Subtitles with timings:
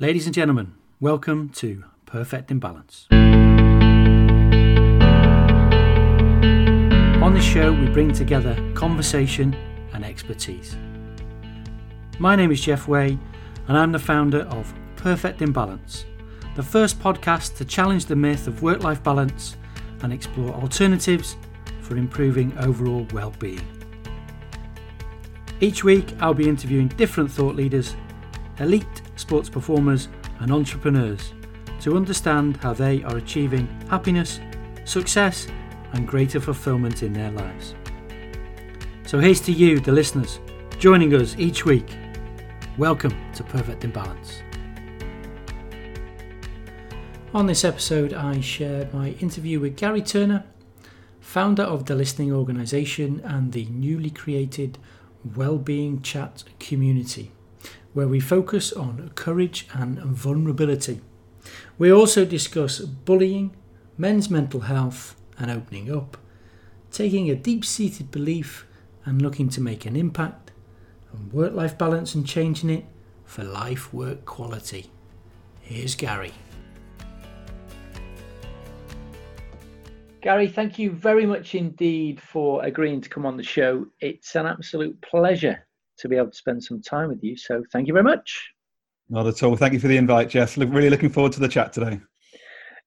[0.00, 3.06] Ladies and gentlemen, welcome to Perfect Imbalance.
[7.22, 9.54] On this show, we bring together conversation
[9.92, 10.76] and expertise.
[12.18, 13.16] My name is Jeff Way,
[13.68, 16.06] and I'm the founder of Perfect Imbalance,
[16.56, 19.56] the first podcast to challenge the myth of work life balance
[20.02, 21.36] and explore alternatives
[21.82, 23.62] for improving overall well being.
[25.60, 27.94] Each week, I'll be interviewing different thought leaders,
[28.58, 30.08] elite sports performers,
[30.40, 31.32] and entrepreneurs
[31.80, 34.40] to understand how they are achieving happiness,
[34.84, 35.46] success,
[35.92, 37.74] and greater fulfillment in their lives.
[39.06, 40.40] So here's to you, the listeners,
[40.78, 41.96] joining us each week.
[42.76, 44.42] Welcome to Perfect Imbalance.
[47.32, 50.44] On this episode, I share my interview with Gary Turner,
[51.20, 54.78] founder of the Listening Organisation and the newly created
[55.24, 57.32] Wellbeing Chat community
[57.94, 61.00] where we focus on courage and vulnerability.
[61.78, 63.56] We also discuss bullying,
[63.96, 66.16] men's mental health, and opening up,
[66.90, 68.66] taking a deep seated belief
[69.04, 70.50] and looking to make an impact,
[71.12, 72.84] and work life balance and changing it
[73.24, 74.90] for life work quality.
[75.60, 76.32] Here's Gary.
[80.20, 83.86] Gary, thank you very much indeed for agreeing to come on the show.
[84.00, 85.63] It's an absolute pleasure
[85.98, 87.36] to be able to spend some time with you.
[87.36, 88.50] So thank you very much.
[89.08, 89.56] Not at all.
[89.56, 90.56] Thank you for the invite, Jeff.
[90.56, 92.00] Look, really looking forward to the chat today.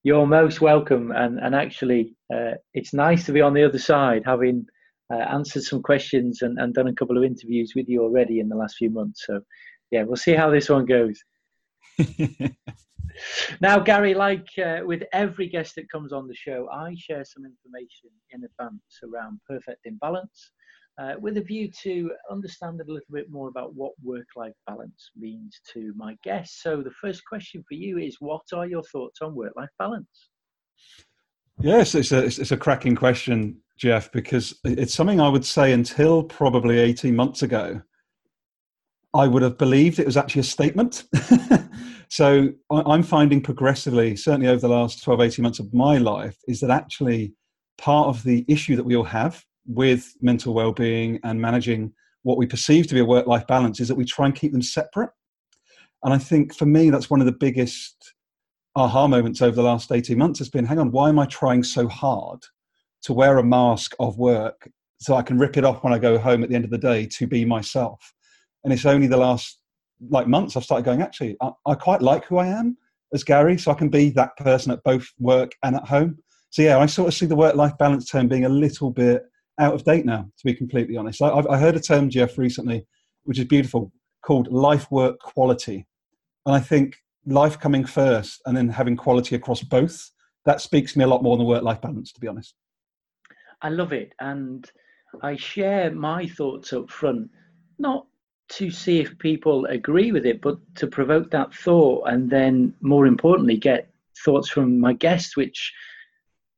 [0.04, 1.12] You're most welcome.
[1.12, 4.66] And, and actually, uh, it's nice to be on the other side, having
[5.14, 8.50] uh, answered some questions and, and done a couple of interviews with you already in
[8.50, 9.24] the last few months.
[9.26, 9.42] So,
[9.92, 11.22] yeah, we'll see how this one goes.
[13.62, 17.46] now, Gary, like uh, with every guest that comes on the show, I share some
[17.46, 20.52] information in advance around perfect imbalance
[21.00, 25.12] uh, with a view to understand a little bit more about what work life balance
[25.16, 26.64] means to my guests.
[26.64, 30.30] So, the first question for you is what are your thoughts on work life balance?
[31.60, 36.24] Yes, it's a, it's a cracking question, Jeff, because it's something I would say until
[36.24, 37.82] probably 18 months ago,
[39.14, 41.06] I would have believed it was actually a statement.
[42.10, 46.60] so I'm finding progressively, certainly over the last 12, 18 months of my life, is
[46.60, 47.34] that actually
[47.80, 52.46] part of the issue that we all have with mental well-being and managing what we
[52.46, 55.12] perceive to be a work-life balance is that we try and keep them separate.
[56.04, 58.14] And i think for me that's one of the biggest
[58.76, 61.64] aha moments over the last 18 months has been hang on why am i trying
[61.64, 62.40] so hard
[63.02, 64.70] to wear a mask of work
[65.00, 66.78] so i can rip it off when i go home at the end of the
[66.78, 68.14] day to be myself?
[68.64, 69.60] And it's only the last
[70.10, 72.78] like months i've started going actually i, I quite like who i am
[73.14, 76.20] as gary so i can be that person at both work and at home.
[76.52, 79.24] So yeah i sort of see the work-life balance term being a little bit
[79.60, 81.22] out of date now, to be completely honest.
[81.22, 82.86] I, I heard a term, Jeff, recently,
[83.24, 83.92] which is beautiful,
[84.24, 85.86] called life work quality.
[86.46, 86.96] And I think
[87.26, 90.12] life coming first and then having quality across both,
[90.46, 92.56] that speaks to me a lot more than work life balance, to be honest.
[93.62, 94.14] I love it.
[94.20, 94.70] And
[95.22, 97.30] I share my thoughts up front,
[97.80, 98.06] not
[98.50, 103.08] to see if people agree with it, but to provoke that thought and then, more
[103.08, 103.90] importantly, get
[104.24, 105.74] thoughts from my guests, which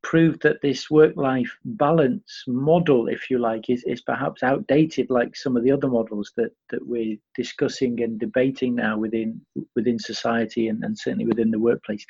[0.02, 5.58] proved that this work-life balance model, if you like, is, is perhaps outdated, like some
[5.58, 9.42] of the other models that, that we're discussing and debating now within
[9.76, 12.06] within society and, and certainly within the workplace.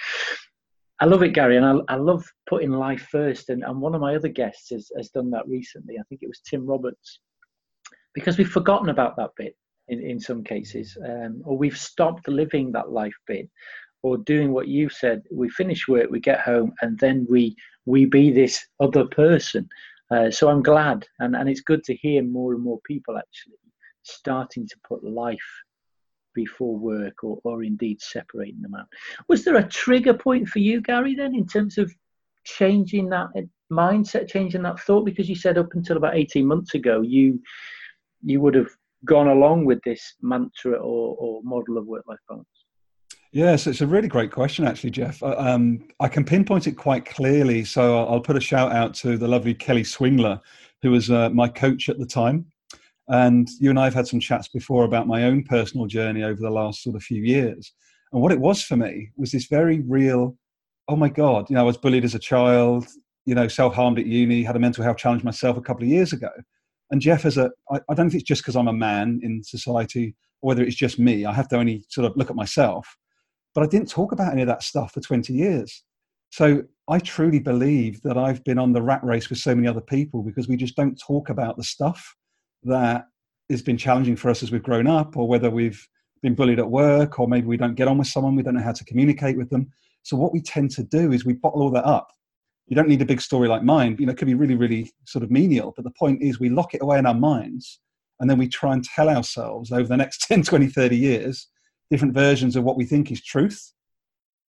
[1.02, 3.50] I love it, Gary, and I, I love putting life first.
[3.50, 5.96] And, and one of my other guests has, has done that recently.
[5.98, 7.20] I think it was Tim Roberts,
[8.14, 9.56] because we've forgotten about that bit
[9.88, 13.50] in, in some cases, um, or we've stopped living that life bit
[14.04, 17.56] or doing what you said we finish work we get home and then we
[17.86, 19.68] we be this other person.
[20.12, 23.56] Uh, so i'm glad and and it's good to hear more and more people actually
[24.04, 25.38] starting to put life
[26.34, 28.88] before work or, or indeed separating them out.
[29.28, 31.92] Was there a trigger point for you gary then in terms of
[32.44, 33.28] changing that
[33.72, 35.06] mindset changing that thought?
[35.06, 37.40] Because you said up until about 18 months ago you
[38.24, 38.70] you would have
[39.06, 42.59] gone along with this mantra or, or model of work life balance
[43.31, 45.22] Yes, it's a really great question, actually, Jeff.
[45.22, 47.64] Uh, um, I can pinpoint it quite clearly.
[47.64, 50.40] So I'll put a shout out to the lovely Kelly Swingler,
[50.81, 52.48] who was uh, my coach at the time.
[53.08, 56.42] And you and I have had some chats before about my own personal journey over
[56.42, 57.72] the last sort of few years.
[58.12, 60.36] And what it was for me was this very real,
[60.88, 62.88] oh my God, you know, I was bullied as a child,
[63.25, 65.90] you know, self harmed at uni, had a mental health challenge myself a couple of
[65.90, 66.32] years ago.
[66.90, 69.44] And Jeff, as a, I, I don't think it's just because I'm a man in
[69.44, 72.98] society or whether it's just me, I have to only sort of look at myself
[73.54, 75.84] but I didn't talk about any of that stuff for 20 years.
[76.31, 79.81] So I truly believe that I've been on the rat race with so many other
[79.81, 82.16] people because we just don't talk about the stuff
[82.63, 83.06] that
[83.50, 85.86] has been challenging for us as we've grown up or whether we've
[86.22, 88.62] been bullied at work, or maybe we don't get on with someone, we don't know
[88.62, 89.68] how to communicate with them.
[90.04, 92.10] So what we tend to do is we bottle all that up.
[92.68, 93.96] You don't need a big story like mine.
[94.00, 95.74] You know, it could be really, really sort of menial.
[95.75, 97.80] But the point is we lock it away in our minds
[98.19, 101.48] and then we try and tell ourselves over the next 10, 20, 30 years
[101.89, 103.74] different versions of what we think is truth.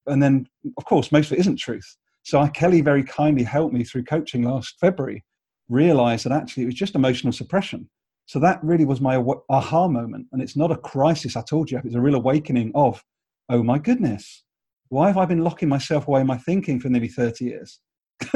[0.08, 0.48] And then,
[0.78, 1.98] of course, most of it isn't truth.
[2.24, 5.24] So I, Kelly very kindly helped me through coaching last February
[5.70, 7.90] realize that actually it was just emotional suppression.
[8.26, 9.18] So that really was my
[9.50, 10.28] aha moment.
[10.32, 13.04] And it's not a crisis, I told you, it's a real awakening of,
[13.50, 14.44] oh my goodness,
[14.90, 17.80] why have I been locking myself away in my thinking for nearly 30 years?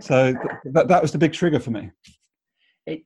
[0.00, 0.34] so
[0.64, 1.90] that, that was the big trigger for me.
[2.86, 3.02] It,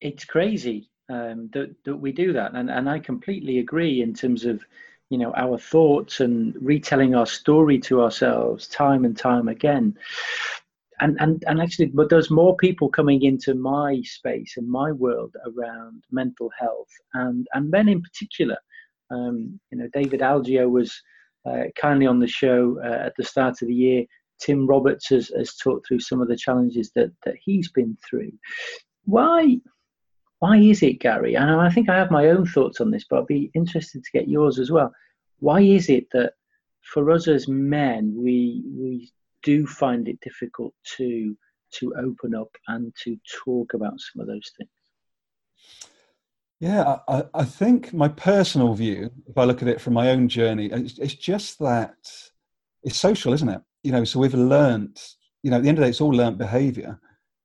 [0.00, 2.54] it's crazy um, that, that we do that.
[2.54, 4.64] And, and I completely agree in terms of,
[5.10, 9.96] you know, our thoughts and retelling our story to ourselves time and time again.
[11.02, 15.34] And and and actually but there's more people coming into my space and my world
[15.46, 18.58] around mental health and and men in particular.
[19.10, 21.02] Um, you know david Algio was
[21.46, 24.04] uh, kindly on the show uh, at the start of the year.
[24.40, 28.32] Tim roberts has, has talked through some of the challenges that that he's been through.
[29.04, 29.56] Why
[30.40, 33.20] why is it gary and i think i have my own thoughts on this but
[33.20, 34.92] i'd be interested to get yours as well
[35.38, 36.34] why is it that
[36.82, 39.10] for us as men we we
[39.42, 41.36] do find it difficult to
[41.72, 44.70] to open up and to talk about some of those things.
[46.58, 50.28] Yeah, I, I think my personal view, if I look at it from my own
[50.28, 51.96] journey, it's, it's just that
[52.82, 53.62] it's social, isn't it?
[53.82, 55.14] You know, so we've learnt.
[55.42, 57.00] you know, at the end of the day, it's all learnt behavior.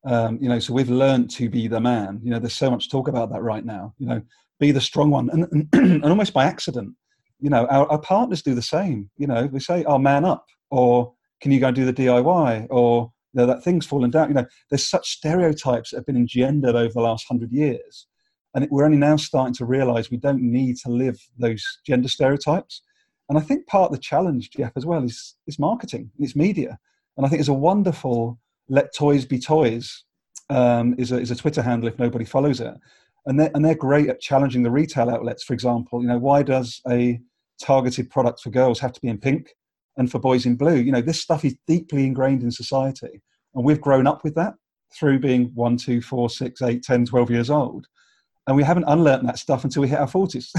[0.06, 2.20] Um, you know, so we've learned to be the man.
[2.24, 3.94] You know, there's so much talk about that right now.
[3.98, 4.22] You know,
[4.60, 5.70] be the strong one, and and,
[6.04, 6.94] and almost by accident,
[7.40, 9.10] you know, our, our partners do the same.
[9.18, 12.68] You know, we say, "Oh, man up," or can you go and do the DIY?
[12.70, 14.30] Or you know, that thing's fallen down.
[14.30, 18.08] You know, there's such stereotypes that have been engendered over the last hundred years.
[18.54, 22.82] And we're only now starting to realize we don't need to live those gender stereotypes.
[23.28, 26.80] And I think part of the challenge, Jeff, as well, is, is marketing, it's media.
[27.18, 30.04] And I think it's a wonderful let toys be toys
[30.50, 32.74] um, is, a, is a Twitter handle if nobody follows it.
[33.26, 36.02] And they're, and they're great at challenging the retail outlets, for example.
[36.02, 37.20] You know, why does a
[37.62, 39.50] targeted product for girls have to be in pink?
[39.98, 40.76] and for boys in blue.
[40.76, 43.22] You know, this stuff is deeply ingrained in society.
[43.54, 44.54] And we've grown up with that
[44.94, 47.88] through being one, two, four, six, eight, 10, 12 years old.
[48.48, 50.50] And we haven't unlearned that stuff until we hit our 40s,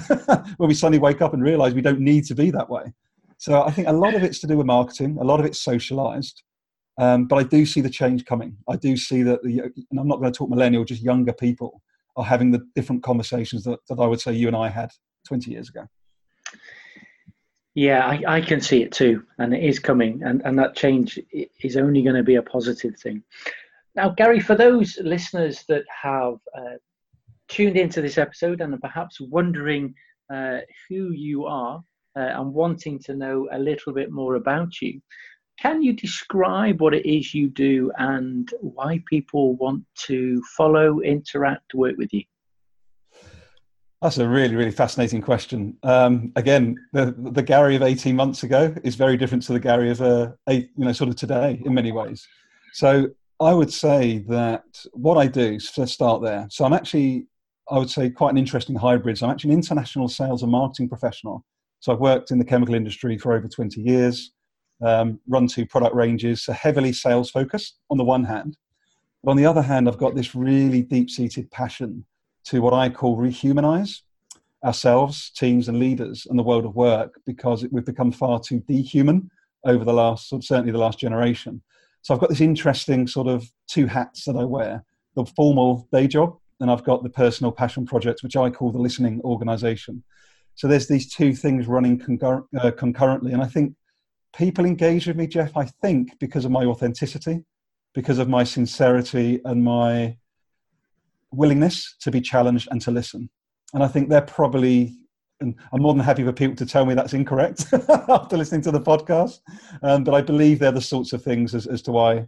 [0.56, 2.92] where we suddenly wake up and realize we don't need to be that way.
[3.38, 5.60] So I think a lot of it's to do with marketing, a lot of it's
[5.60, 6.42] socialized.
[6.98, 8.56] Um, but I do see the change coming.
[8.68, 11.82] I do see that, the, and I'm not going to talk millennial, just younger people
[12.16, 14.90] are having the different conversations that, that I would say you and I had
[15.26, 15.86] 20 years ago.
[17.74, 21.18] Yeah, I, I can see it too, and it is coming, and, and that change
[21.62, 23.22] is only going to be a positive thing.
[23.94, 26.76] Now, Gary, for those listeners that have uh,
[27.48, 29.94] tuned into this episode and are perhaps wondering
[30.32, 31.82] uh, who you are
[32.16, 35.00] uh, and wanting to know a little bit more about you,
[35.58, 41.74] can you describe what it is you do and why people want to follow, interact,
[41.74, 42.22] work with you?
[44.02, 45.78] That's a really, really fascinating question.
[45.82, 49.90] Um, again, the, the Gary of 18 months ago is very different to the Gary
[49.90, 52.26] of, uh, eight, you know, sort of today in many ways.
[52.74, 53.08] So
[53.40, 56.46] I would say that what I do, so let's start there.
[56.50, 57.26] So I'm actually,
[57.70, 59.16] I would say, quite an interesting hybrid.
[59.16, 61.42] So I'm actually an international sales and marketing professional.
[61.80, 64.32] So I've worked in the chemical industry for over 20 years,
[64.82, 68.56] um, run two product ranges, so heavily sales focused on the one hand.
[69.22, 72.04] But on the other hand, I've got this really deep seated passion
[72.44, 74.02] to what I call rehumanize
[74.64, 79.28] ourselves, teams, and leaders and the world of work because we've become far too dehuman
[79.64, 81.62] over the last, certainly the last generation.
[82.02, 84.84] So I've got this interesting sort of two hats that I wear
[85.16, 88.78] the formal day job, and I've got the personal passion project, which I call the
[88.78, 90.04] listening organization.
[90.54, 93.32] So there's these two things running uh, concurrently.
[93.32, 93.74] And I think
[94.34, 97.44] people engage with me, Jeff, I think because of my authenticity,
[97.94, 100.16] because of my sincerity and my
[101.32, 103.28] willingness to be challenged and to listen.
[103.74, 104.96] And I think they're probably,
[105.40, 107.66] and I'm more than happy for people to tell me that's incorrect
[108.08, 109.40] after listening to the podcast.
[109.82, 112.26] Um, but I believe they're the sorts of things as, as to why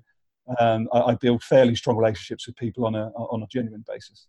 [0.59, 4.29] um, I, I, build fairly strong relationships with people on a, on a genuine basis.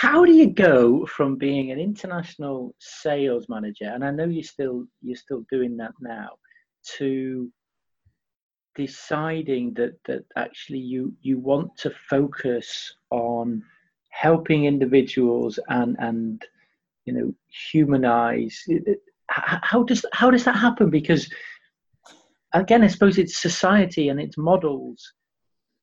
[0.00, 4.86] How do you go from being an international sales manager, and I know you're still
[5.02, 6.30] you're still doing that now,
[6.96, 7.52] to
[8.74, 13.62] deciding that that actually you you want to focus on
[14.08, 16.42] helping individuals and and
[17.04, 17.34] you know
[17.70, 18.58] humanize?
[19.28, 20.88] How does how does that happen?
[20.88, 21.28] Because
[22.52, 25.12] again i suppose it's society and it's models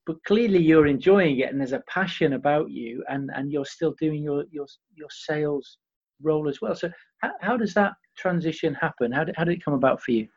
[0.07, 3.93] but clearly you're enjoying it and there's a passion about you and and you're still
[3.99, 5.77] doing your your your sales
[6.23, 6.75] role as well.
[6.75, 9.11] So how, how does that transition happen?
[9.11, 10.27] How did, how did it come about for you?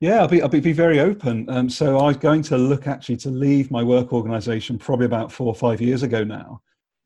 [0.00, 1.48] Yeah, I'll be, I'll be, very open.
[1.48, 5.30] Um, so I was going to look actually to leave my work organization probably about
[5.30, 6.60] four or five years ago now,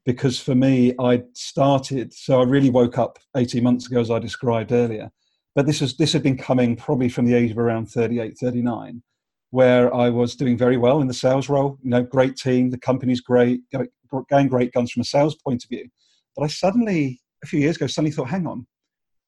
[0.06, 4.18] because for me, I started, so I really woke up 18 months ago, as I
[4.18, 5.10] described earlier.
[5.54, 9.02] But this, was, this had been coming probably from the age of around 38, 39,
[9.50, 11.78] where I was doing very well in the sales role.
[11.82, 13.60] You know, great team, the company's great,
[14.30, 15.88] going great guns from a sales point of view.
[16.36, 18.66] But I suddenly, a few years ago, suddenly thought, hang on,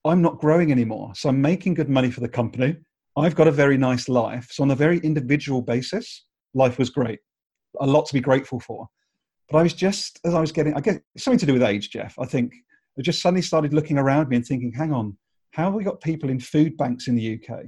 [0.04, 1.12] I'm not growing anymore.
[1.14, 2.76] So I'm making good money for the company
[3.18, 4.48] I've got a very nice life.
[4.52, 7.18] So, on a very individual basis, life was great.
[7.80, 8.86] A lot to be grateful for.
[9.50, 11.90] But I was just, as I was getting, I guess something to do with age,
[11.90, 12.14] Jeff.
[12.18, 12.52] I think
[12.98, 15.16] I just suddenly started looking around me and thinking, hang on,
[15.52, 17.64] how have we got people in food banks in the UK?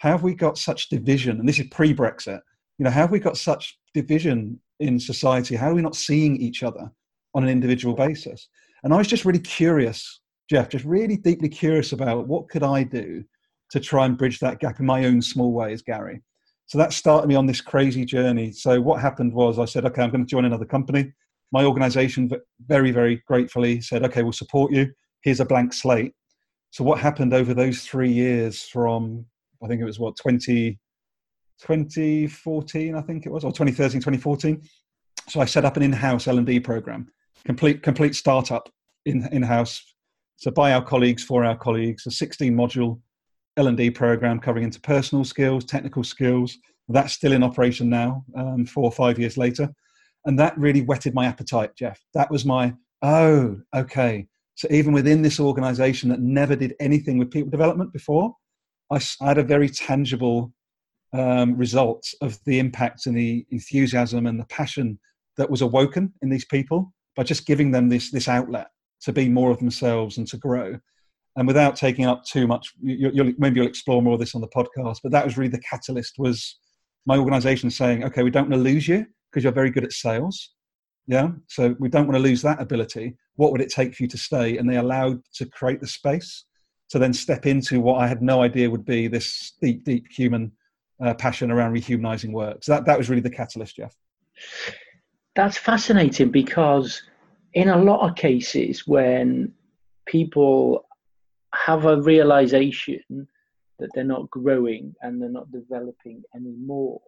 [0.00, 1.38] How have we got such division?
[1.38, 2.40] And this is pre Brexit.
[2.78, 5.54] You know, how have we got such division in society?
[5.54, 6.90] How are we not seeing each other
[7.34, 8.48] on an individual basis?
[8.82, 12.82] And I was just really curious, Jeff, just really deeply curious about what could I
[12.82, 13.22] do
[13.72, 16.22] to try and bridge that gap in my own small way as Gary.
[16.64, 18.52] So that started me on this crazy journey.
[18.52, 21.12] So what happened was I said, okay, I'm going to join another company.
[21.52, 22.30] My organization
[22.66, 24.90] very, very gratefully said, okay, we'll support you.
[25.20, 26.14] Here's a blank slate.
[26.70, 29.26] So what happened over those three years from,
[29.62, 30.78] I think it was what, 20,
[31.60, 34.62] 2014, I think it was, or 2013, 2014.
[35.28, 37.08] So I set up an in-house L&D program,
[37.44, 38.68] complete, complete startup
[39.04, 39.82] in, in-house.
[40.36, 43.00] So by our colleagues, for our colleagues, a 16 module
[43.56, 46.56] L&D program covering interpersonal skills, technical skills.
[46.88, 49.68] That's still in operation now, um, four or five years later.
[50.24, 52.00] And that really whetted my appetite, Jeff.
[52.14, 54.26] That was my, oh, okay.
[54.54, 58.34] So even within this organization that never did anything with people development before,
[58.90, 60.52] I, I had a very tangible
[61.12, 64.98] um, result of the impact and the enthusiasm and the passion
[65.36, 68.68] that was awoken in these people by just giving them this, this outlet
[69.02, 70.78] to be more of themselves and to grow.
[71.36, 74.40] And without taking up too much you, will maybe you'll explore more of this on
[74.40, 76.58] the podcast but that was really the catalyst was
[77.06, 79.92] my organization saying okay we don't want to lose you because you're very good at
[79.92, 80.50] sales.
[81.06, 81.30] Yeah?
[81.48, 83.16] So we don't want to lose that ability.
[83.36, 84.58] What would it take for you to stay?
[84.58, 86.44] And they allowed to create the space
[86.90, 90.52] to then step into what i had no idea would be this deep deep human
[91.00, 92.62] uh, passion around rehumanizing work.
[92.62, 93.94] So that, that was really the catalyst jeff.
[95.34, 97.02] That's fascinating because
[97.54, 99.52] in a lot of cases when
[100.06, 100.86] people
[101.54, 103.26] have a realization
[103.78, 107.00] that they're not growing and they're not developing anymore,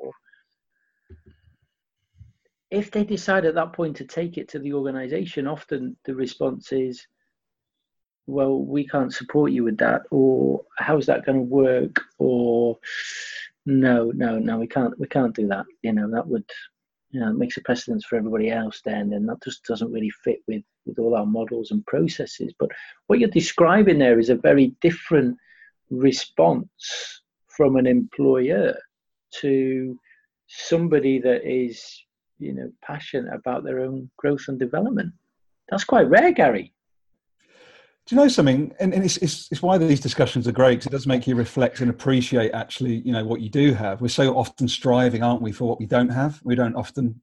[2.71, 6.73] if they decide at that point to take it to the organization, often the response
[6.73, 7.07] is,
[8.26, 12.79] well, we can't support you with that, or how's that going to work, or
[13.67, 15.67] no, no, no, we can't, we can't do that.
[15.83, 16.45] You know, that would
[17.12, 20.41] you know, makes a precedence for everybody else then, and that just doesn't really fit
[20.49, 22.55] with, with all our models and processes.
[22.59, 22.71] But
[23.07, 25.37] what you're describing there is a very different
[25.91, 28.75] response from an employer
[29.41, 29.99] to
[30.47, 32.02] somebody that is,
[32.38, 35.12] you know, passionate about their own growth and development.
[35.69, 36.73] That's quite rare, Gary.
[38.06, 38.75] Do you know something?
[38.80, 41.37] And, and it's, it's, it's, why these discussions are great because it does make you
[41.37, 44.00] reflect and appreciate actually, you know, what you do have.
[44.00, 46.40] We're so often striving, aren't we, for what we don't have?
[46.42, 47.21] We don't often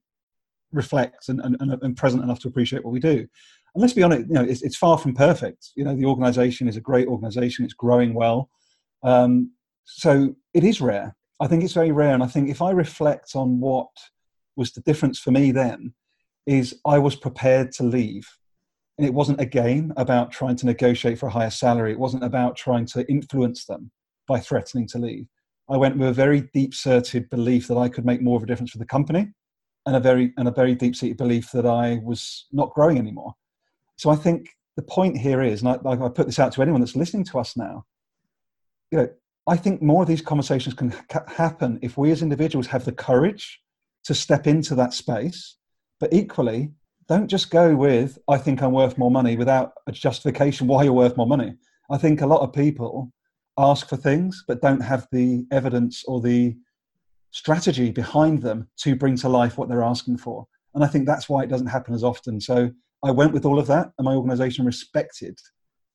[0.71, 3.27] reflect and, and, and present enough to appreciate what we do.
[3.75, 5.69] And let's be honest, you know, it's, it's far from perfect.
[5.75, 7.65] You know, the organization is a great organization.
[7.65, 8.50] It's growing well.
[9.03, 9.51] Um,
[9.83, 11.15] so it is rare.
[11.41, 12.13] I think it's very rare.
[12.13, 13.89] And I think if I reflect on what
[14.55, 15.93] was the difference for me then,
[16.45, 18.27] is I was prepared to leave
[19.00, 21.94] and it wasn't a game about trying to negotiate for a higher salary.
[21.94, 23.91] It wasn't about trying to influence them
[24.27, 25.25] by threatening to leave.
[25.70, 28.46] I went with a very deep seated belief that I could make more of a
[28.46, 29.29] difference for the company
[29.86, 33.36] and a very and a very deep seated belief that I was not growing anymore.
[33.96, 36.82] So I think the point here is, and I, I put this out to anyone
[36.82, 37.86] that's listening to us now,
[38.91, 39.08] you know,
[39.48, 42.91] I think more of these conversations can ha- happen if we as individuals have the
[42.91, 43.62] courage
[44.03, 45.56] to step into that space,
[46.01, 46.74] but equally
[47.10, 50.94] don't just go with i think i'm worth more money without a justification why you're
[50.94, 51.56] worth more money.
[51.92, 53.12] I think a lot of people
[53.58, 56.56] ask for things but don't have the evidence or the
[57.32, 60.48] strategy behind them to bring to life what they're asking for.
[60.75, 62.39] And i think that's why it doesn't happen as often.
[62.39, 62.70] So
[63.04, 65.38] i went with all of that and my organization respected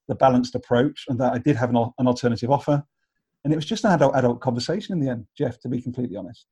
[0.08, 2.82] the balanced approach and that i did have an, an alternative offer.
[3.44, 6.16] And it was just an adult adult conversation in the end jeff to be completely
[6.16, 6.46] honest.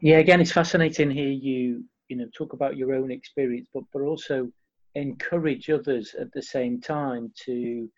[0.00, 4.02] Yeah again it's fascinating here you you know talk about your own experience but but
[4.02, 4.48] also
[4.94, 7.88] encourage others at the same time to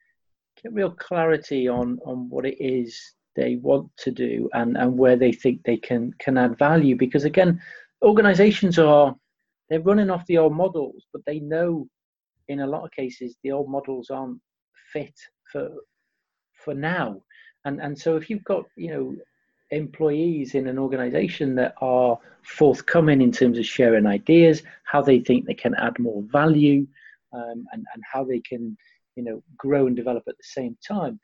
[0.63, 2.99] get real clarity on on what it is
[3.35, 7.25] they want to do and and where they think they can can add value because
[7.25, 7.61] again
[8.03, 9.15] organizations are
[9.69, 11.87] they're running off the old models but they know
[12.49, 14.41] in a lot of cases the old models aren't
[14.93, 15.15] fit
[15.51, 15.71] for
[16.65, 17.23] for now.
[17.65, 19.17] And and so if you've got you know
[19.71, 25.45] employees in an organization that are forthcoming in terms of sharing ideas, how they think
[25.45, 26.87] they can add more value,
[27.33, 28.77] um, and, and how they can,
[29.17, 31.19] you know, grow and develop at the same time.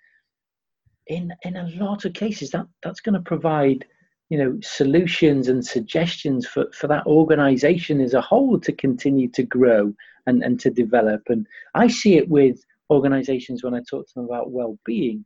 [1.06, 3.84] In in a lot of cases, that that's going to provide,
[4.30, 9.42] you know, solutions and suggestions for, for that organization as a whole to continue to
[9.42, 9.92] grow
[10.26, 11.22] and, and to develop.
[11.28, 15.24] And I see it with organizations when I talk to them about well-being,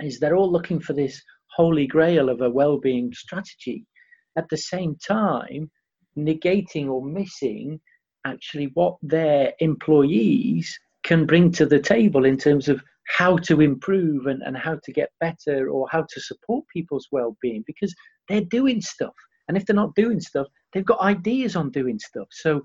[0.00, 1.22] is they're all looking for this
[1.54, 3.86] holy grail of a well-being strategy.
[4.36, 5.70] At the same time
[6.16, 7.80] negating or missing
[8.24, 14.26] actually what their employees can bring to the table in terms of how to improve
[14.26, 17.94] and, and how to get better or how to support people's well-being because
[18.28, 19.14] they're doing stuff.
[19.48, 22.28] And if they're not doing stuff they've got ideas on doing stuff.
[22.30, 22.62] So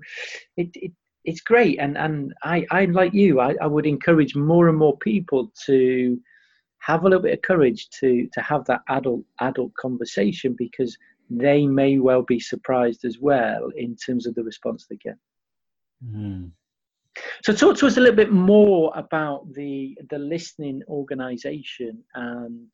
[0.56, 0.92] it, it
[1.24, 1.78] it's great.
[1.78, 3.40] And and i i like you.
[3.40, 6.18] I, I would encourage more and more people to
[6.80, 10.96] have a little bit of courage to to have that adult adult conversation because
[11.30, 15.16] they may well be surprised as well in terms of the response they get.
[16.04, 16.50] Mm.
[17.42, 22.68] So talk to us a little bit more about the the listening organization and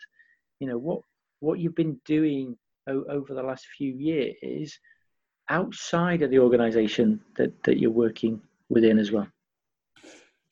[0.61, 1.01] you know what
[1.41, 2.57] what you've been doing
[2.89, 4.79] o- over the last few years
[5.51, 9.29] outside of the organization that, that you're working within as well.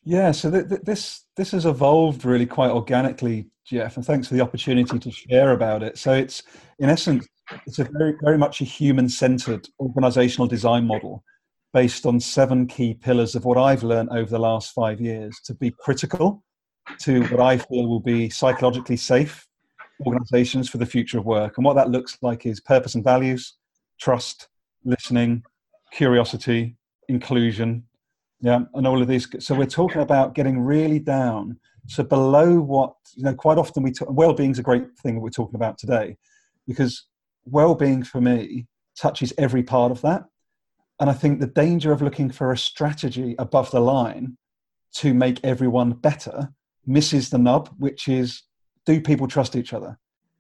[0.04, 4.34] Yeah, so th- th- this this has evolved really quite organically, Jeff, and thanks for
[4.34, 5.96] the opportunity to share about it.
[5.96, 6.42] So it's
[6.80, 7.26] in essence,
[7.66, 11.22] it's a very very much a human centered organizational design model
[11.72, 15.54] based on seven key pillars of what I've learned over the last five years to
[15.54, 16.42] be critical
[17.00, 19.46] to what I feel will be psychologically safe
[20.04, 21.56] organizations for the future of work.
[21.56, 23.54] And what that looks like is purpose and values,
[24.00, 24.48] trust,
[24.84, 25.44] listening,
[25.92, 26.76] curiosity,
[27.08, 27.84] inclusion,
[28.42, 29.26] yeah, and all of these.
[29.38, 31.58] So we're talking about getting really down.
[31.86, 35.20] So below what you know, quite often we talk, well-being is a great thing that
[35.20, 36.16] we're talking about today,
[36.66, 37.06] because
[37.44, 38.66] well-being for me
[39.00, 40.24] touches every part of that.
[41.00, 44.36] And I think the danger of looking for a strategy above the line
[44.96, 46.52] to make everyone better
[46.86, 48.42] misses the nub, which is
[48.86, 49.98] do people trust each other?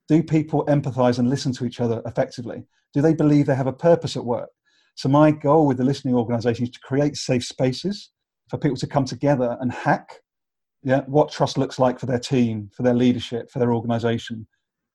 [0.08, 2.64] Do people empathize and listen to each other effectively?
[2.92, 4.50] Do they believe they have a purpose at work?
[4.94, 8.10] So my goal with the listening organisation is to create safe spaces
[8.48, 10.20] for people to come together and hack
[10.84, 14.46] yeah, what trust looks like for their team, for their leadership, for their organisation,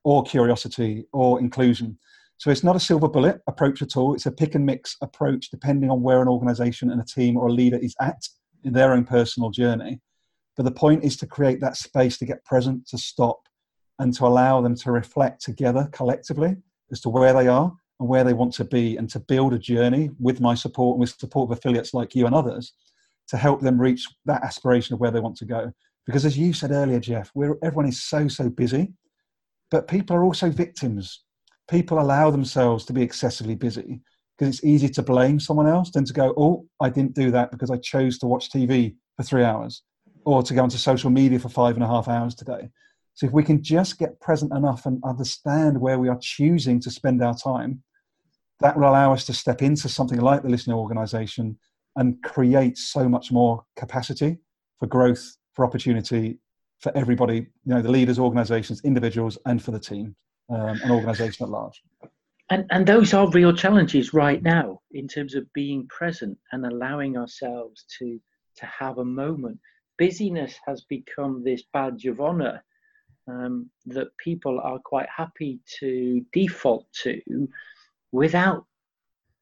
[0.04, 1.98] or curiosity or inclusion.
[2.36, 4.14] So it's not a silver bullet approach at all.
[4.14, 7.48] It's a pick and mix approach depending on where an organisation and a team or
[7.48, 8.22] a leader is at
[8.64, 10.00] in their own personal journey.
[10.56, 13.40] But the point is to create that space to get present, to stop,
[13.98, 16.56] and to allow them to reflect together collectively
[16.92, 19.58] as to where they are and where they want to be and to build a
[19.58, 22.72] journey with my support and with support of affiliates like you and others
[23.28, 25.72] to help them reach that aspiration of where they want to go.
[26.06, 27.30] Because as you said earlier jeff
[27.62, 28.92] everyone is so so busy
[29.70, 31.24] but people are also victims.
[31.70, 34.00] People allow themselves to be excessively busy
[34.36, 37.50] because it's easy to blame someone else than to go oh i didn't do that
[37.50, 39.82] because i chose to watch tv for three hours
[40.24, 42.68] or to go into social media for five and a half hours today.
[43.14, 46.90] So if we can just get present enough and understand where we are choosing to
[46.90, 47.82] spend our time
[48.60, 51.58] that will allow us to step into something like the listening organization
[51.96, 54.38] and create so much more capacity
[54.78, 56.38] for growth, for opportunity
[56.78, 60.14] for everybody, you know, the leaders, organizations, individuals, and for the team
[60.48, 61.82] um, and organization at large.
[62.50, 67.16] And, and those are real challenges right now in terms of being present and allowing
[67.16, 68.18] ourselves to,
[68.56, 69.58] to have a moment.
[69.98, 72.62] Busyness has become this badge of honor
[73.26, 77.20] um, that people are quite happy to default to
[78.12, 78.64] without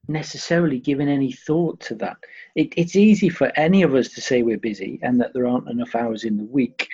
[0.07, 2.17] necessarily giving any thought to that.
[2.55, 5.69] It, it's easy for any of us to say we're busy and that there aren't
[5.69, 6.87] enough hours in the week,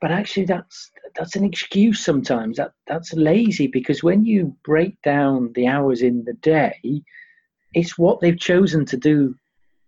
[0.00, 2.56] but actually that's that's an excuse sometimes.
[2.56, 7.02] That that's lazy because when you break down the hours in the day,
[7.74, 9.34] it's what they've chosen to do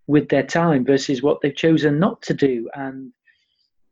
[0.07, 2.69] with their time versus what they've chosen not to do.
[2.73, 3.11] And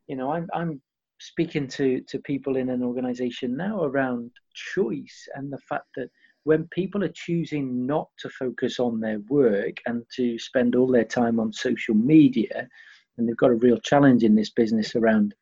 [0.06, 0.80] you know, I'm I'm
[1.20, 6.10] speaking to to people in an organization now around choice and the fact that
[6.44, 11.04] when people are choosing not to focus on their work and to spend all their
[11.04, 12.68] time on social media,
[13.16, 15.34] and they've got a real challenge in this business around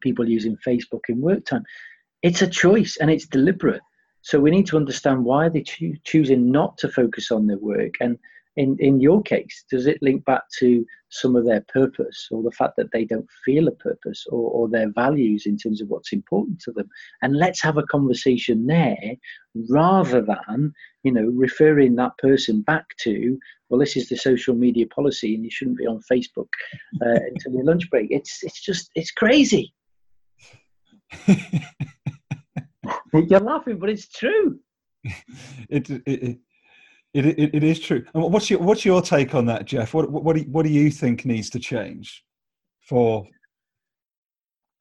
[0.00, 1.64] people using Facebook in work time,
[2.22, 3.80] it's a choice and it's deliberate.
[4.22, 7.94] So we need to understand why they're cho- choosing not to focus on their work.
[8.00, 8.18] And
[8.58, 12.50] in, in your case, does it link back to some of their purpose or the
[12.50, 16.12] fact that they don't feel a purpose or, or their values in terms of what's
[16.12, 16.88] important to them?
[17.22, 19.14] And let's have a conversation there
[19.70, 20.72] rather than,
[21.04, 25.44] you know, referring that person back to, well, this is the social media policy and
[25.44, 26.48] you shouldn't be on Facebook
[27.00, 28.08] uh, until your lunch break.
[28.10, 29.72] It's, it's just, it's crazy.
[33.12, 34.58] You're laughing, but it's true.
[35.68, 36.38] It, it,
[37.14, 38.04] it, it, it is true.
[38.14, 39.94] And what's your what's your take on that, Jeff?
[39.94, 42.24] What what do you, what do you think needs to change
[42.80, 43.26] for?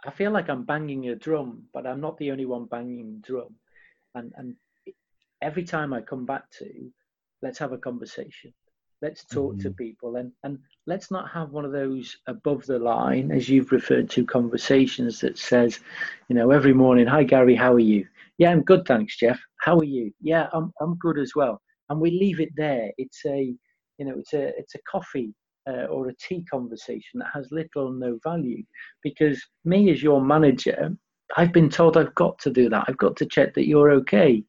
[0.05, 3.27] I feel like I'm banging a drum, but I'm not the only one banging the
[3.27, 3.55] drum.
[4.15, 4.55] And and
[5.41, 6.91] every time I come back to,
[7.41, 8.53] let's have a conversation.
[9.01, 9.61] Let's talk mm-hmm.
[9.61, 13.71] to people and, and let's not have one of those above the line, as you've
[13.71, 15.81] referred to, conversations that says,
[16.29, 18.07] you know, every morning, hi Gary, how are you?
[18.39, 19.39] Yeah, I'm good, thanks, Jeff.
[19.61, 20.11] How are you?
[20.19, 22.91] Yeah, I'm I'm good as well and we leave it there.
[22.97, 23.53] It's a,
[23.97, 25.33] you know, it's a it's a coffee
[25.69, 28.63] uh, or a tea conversation that has little or no value,
[29.03, 30.95] because me as your manager,
[31.35, 32.85] I've been told I've got to do that.
[32.87, 34.43] I've got to check that you're okay.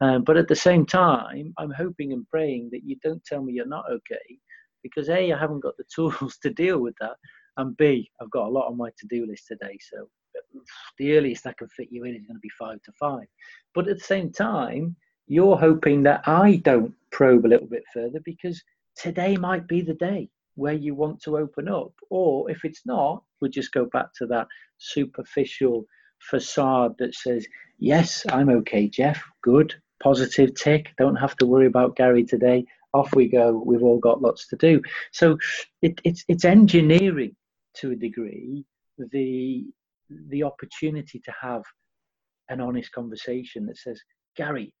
[0.00, 3.52] Um, but at the same time, I'm hoping and praying that you don't tell me
[3.52, 4.38] you're not okay,
[4.82, 7.16] because A, I haven't got the tools to deal with that,
[7.56, 9.78] and B, I've got a lot on my to do list today.
[9.80, 10.08] So
[10.98, 13.26] the earliest I can fit you in is going to be five to five.
[13.74, 18.20] But at the same time, you're hoping that I don't probe a little bit further
[18.24, 18.62] because
[18.96, 21.92] today might be the day where you want to open up.
[22.10, 24.46] Or if it's not, we just go back to that
[24.78, 25.86] superficial
[26.20, 27.46] facade that says,
[27.78, 29.22] Yes, I'm okay, Jeff.
[29.42, 30.92] Good, positive tick.
[30.96, 32.64] Don't have to worry about Gary today.
[32.92, 33.62] Off we go.
[33.66, 34.80] We've all got lots to do.
[35.10, 35.36] So
[35.82, 37.34] it, it's it's engineering
[37.78, 38.64] to a degree
[38.98, 39.64] the
[40.28, 41.62] the opportunity to have
[42.48, 44.00] an honest conversation that says,
[44.36, 44.72] Gary,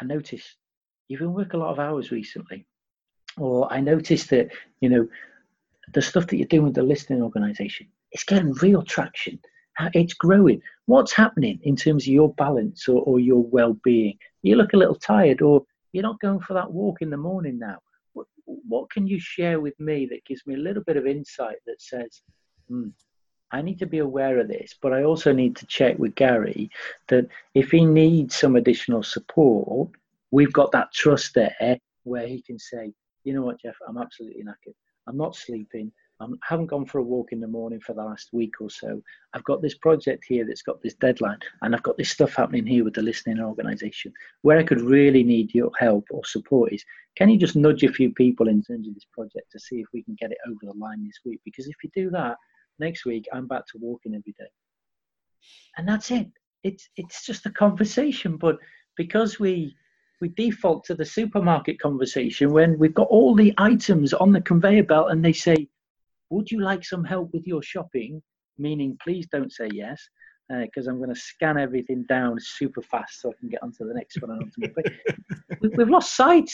[0.00, 0.56] I notice
[1.08, 2.66] you've been working a lot of hours recently,
[3.36, 4.48] or I notice that
[4.80, 5.08] you know
[5.92, 9.38] the stuff that you're doing with the listening organisation, it's getting real traction.
[9.94, 10.60] It's growing.
[10.86, 14.18] What's happening in terms of your balance or, or your well-being?
[14.42, 17.58] You look a little tired, or you're not going for that walk in the morning
[17.58, 17.78] now.
[18.12, 21.56] What, what can you share with me that gives me a little bit of insight
[21.66, 22.20] that says,
[22.68, 22.88] hmm,
[23.52, 26.70] I need to be aware of this, but I also need to check with Gary
[27.08, 29.90] that if he needs some additional support,
[30.30, 32.92] we've got that trust there where he can say,
[33.24, 34.74] you know what, Jeff, I'm absolutely knackered.
[35.06, 35.92] I'm not sleeping.
[36.20, 39.02] I haven't gone for a walk in the morning for the last week or so.
[39.32, 42.66] I've got this project here that's got this deadline, and I've got this stuff happening
[42.66, 44.12] here with the listening organization.
[44.42, 46.84] Where I could really need your help or support is
[47.16, 49.86] can you just nudge a few people in terms of this project to see if
[49.94, 51.40] we can get it over the line this week?
[51.44, 52.36] Because if you do that,
[52.80, 54.50] next week I'm back to walking every day.
[55.76, 56.28] And that's it.
[56.64, 58.58] It's it's just a conversation, but
[58.96, 59.74] because we
[60.20, 64.84] we default to the supermarket conversation when we've got all the items on the conveyor
[64.84, 65.68] belt and they say,
[66.30, 68.22] "Would you like some help with your shopping?"
[68.58, 70.06] Meaning, please don't say yes
[70.50, 73.86] because uh, I'm going to scan everything down super fast so I can get onto
[73.86, 74.32] the next one.
[74.32, 74.72] And onto
[75.62, 76.50] we, we've lost sight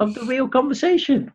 [0.00, 1.32] of the real conversation.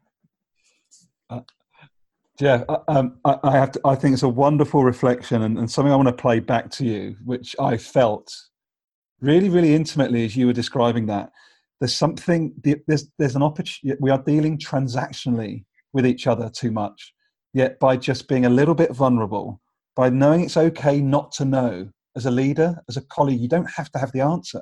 [2.40, 5.70] Uh, yeah, um, I, I, have to, I think it's a wonderful reflection and, and,
[5.70, 8.34] something I want to play back to you, which I felt
[9.20, 11.32] really, really intimately as you were describing that.
[11.80, 12.54] There's something,
[12.88, 17.14] there's, there's an opportunity, we are dealing transactionally with each other too much.
[17.54, 19.60] Yet by just being a little bit vulnerable,
[19.96, 23.70] by knowing it's okay not to know, as a leader, as a colleague, you don't
[23.72, 24.62] have to have the answer.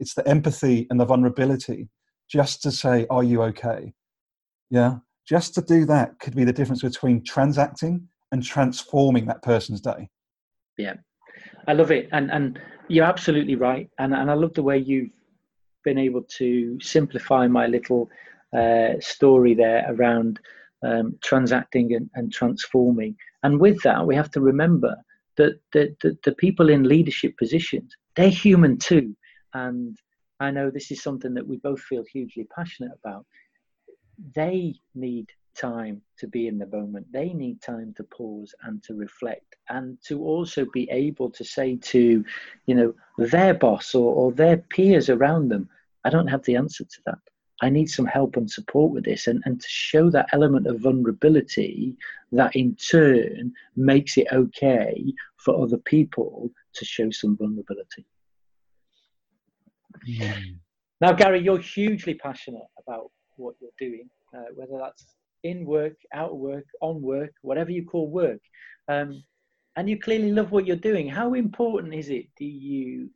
[0.00, 1.88] It's the empathy and the vulnerability
[2.28, 3.94] just to say, Are you okay?
[4.70, 4.96] Yeah
[5.26, 10.08] just to do that could be the difference between transacting and transforming that person's day.
[10.78, 10.94] Yeah,
[11.66, 12.58] I love it, and and
[12.88, 15.10] you're absolutely right, and and I love the way you've
[15.84, 18.08] been able to simplify my little
[18.56, 20.40] uh, story there around
[20.82, 23.16] um, transacting and, and transforming.
[23.42, 24.96] And with that, we have to remember
[25.36, 29.14] that the, the, the people in leadership positions they're human too,
[29.54, 29.96] and
[30.40, 33.26] I know this is something that we both feel hugely passionate about
[34.34, 37.06] they need time to be in the moment.
[37.12, 41.76] They need time to pause and to reflect and to also be able to say
[41.76, 42.24] to,
[42.66, 45.68] you know, their boss or, or their peers around them,
[46.04, 47.18] I don't have the answer to that.
[47.62, 50.80] I need some help and support with this and, and to show that element of
[50.80, 51.96] vulnerability
[52.32, 58.04] that in turn makes it okay for other people to show some vulnerability.
[60.06, 60.58] Mm.
[61.00, 65.04] Now, Gary, you're hugely passionate about what you're doing, uh, whether that's
[65.42, 68.40] in work, out of work, on work, whatever you call work.
[68.88, 69.22] Um,
[69.76, 71.08] and you clearly love what you're doing.
[71.08, 73.10] How important is it, do you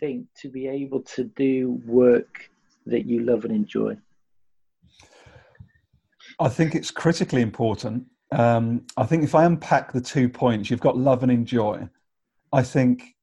[0.00, 2.48] think, to be able to do work
[2.86, 3.96] that you love and enjoy?
[6.40, 8.06] I think it's critically important.
[8.32, 11.88] Um, I think if I unpack the two points, you've got love and enjoy.
[12.52, 13.14] I think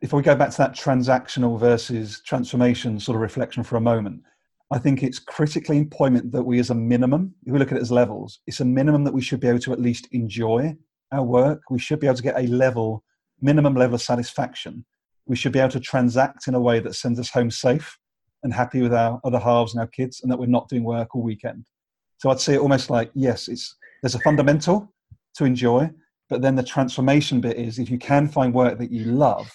[0.00, 4.22] if we go back to that transactional versus transformation sort of reflection for a moment,
[4.74, 7.82] I think it's critically important that we, as a minimum, if we look at it
[7.82, 10.74] as levels, it's a minimum that we should be able to at least enjoy
[11.12, 11.60] our work.
[11.70, 13.04] We should be able to get a level,
[13.40, 14.84] minimum level of satisfaction.
[15.26, 17.96] We should be able to transact in a way that sends us home safe
[18.42, 21.14] and happy with our other halves and our kids, and that we're not doing work
[21.14, 21.66] all weekend.
[22.18, 24.92] So I'd say almost like yes, it's there's a fundamental
[25.36, 25.88] to enjoy,
[26.28, 29.48] but then the transformation bit is if you can find work that you love,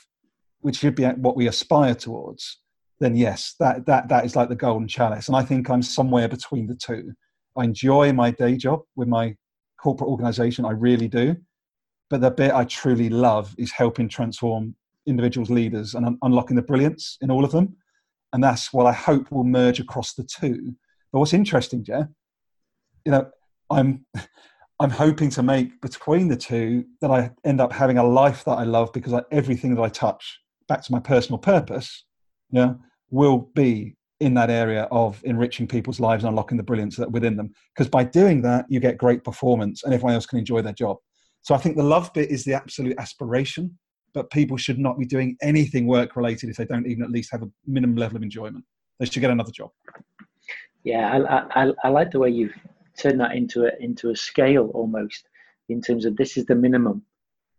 [0.61, 2.59] which should be what we aspire towards,
[2.99, 5.27] then yes, that that that is like the golden chalice.
[5.27, 7.13] And I think I'm somewhere between the two.
[7.57, 9.35] I enjoy my day job with my
[9.81, 11.35] corporate organization, I really do.
[12.09, 16.61] But the bit I truly love is helping transform individuals, leaders, and un- unlocking the
[16.61, 17.75] brilliance in all of them.
[18.33, 20.75] And that's what I hope will merge across the two.
[21.11, 22.07] But what's interesting, Jeff,
[23.05, 23.29] you know,
[23.69, 24.05] I'm
[24.81, 28.53] I'm hoping to make between the two that I end up having a life that
[28.53, 32.05] I love because I, everything that I touch, back to my personal purpose,
[32.49, 32.75] yeah,
[33.11, 37.37] will be in that area of enriching people's lives and unlocking the brilliance that within
[37.37, 37.51] them.
[37.73, 40.97] Because by doing that, you get great performance and everyone else can enjoy their job.
[41.41, 43.77] So I think the love bit is the absolute aspiration,
[44.13, 47.31] but people should not be doing anything work related if they don't even at least
[47.31, 48.65] have a minimum level of enjoyment.
[48.99, 49.69] They should get another job.
[50.83, 52.53] Yeah, I, I, I like the way you've
[52.97, 55.25] turned that into a into a scale almost
[55.69, 57.03] in terms of this is the minimum,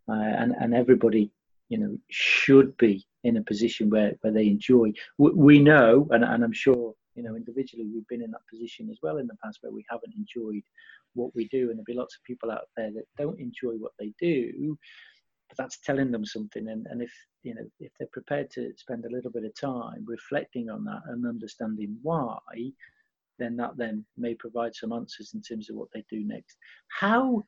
[0.08, 1.30] uh, and and everybody
[1.68, 4.92] you know should be in a position where, where they enjoy.
[5.18, 8.88] We, we know, and, and I'm sure you know individually we've been in that position
[8.90, 10.62] as well in the past where we haven't enjoyed
[11.14, 13.92] what we do, and there'll be lots of people out there that don't enjoy what
[13.98, 14.78] they do.
[15.48, 19.04] But that's telling them something, and, and if you know if they're prepared to spend
[19.04, 22.38] a little bit of time reflecting on that and understanding why,
[23.38, 26.56] then that then may provide some answers in terms of what they do next.
[26.88, 27.42] How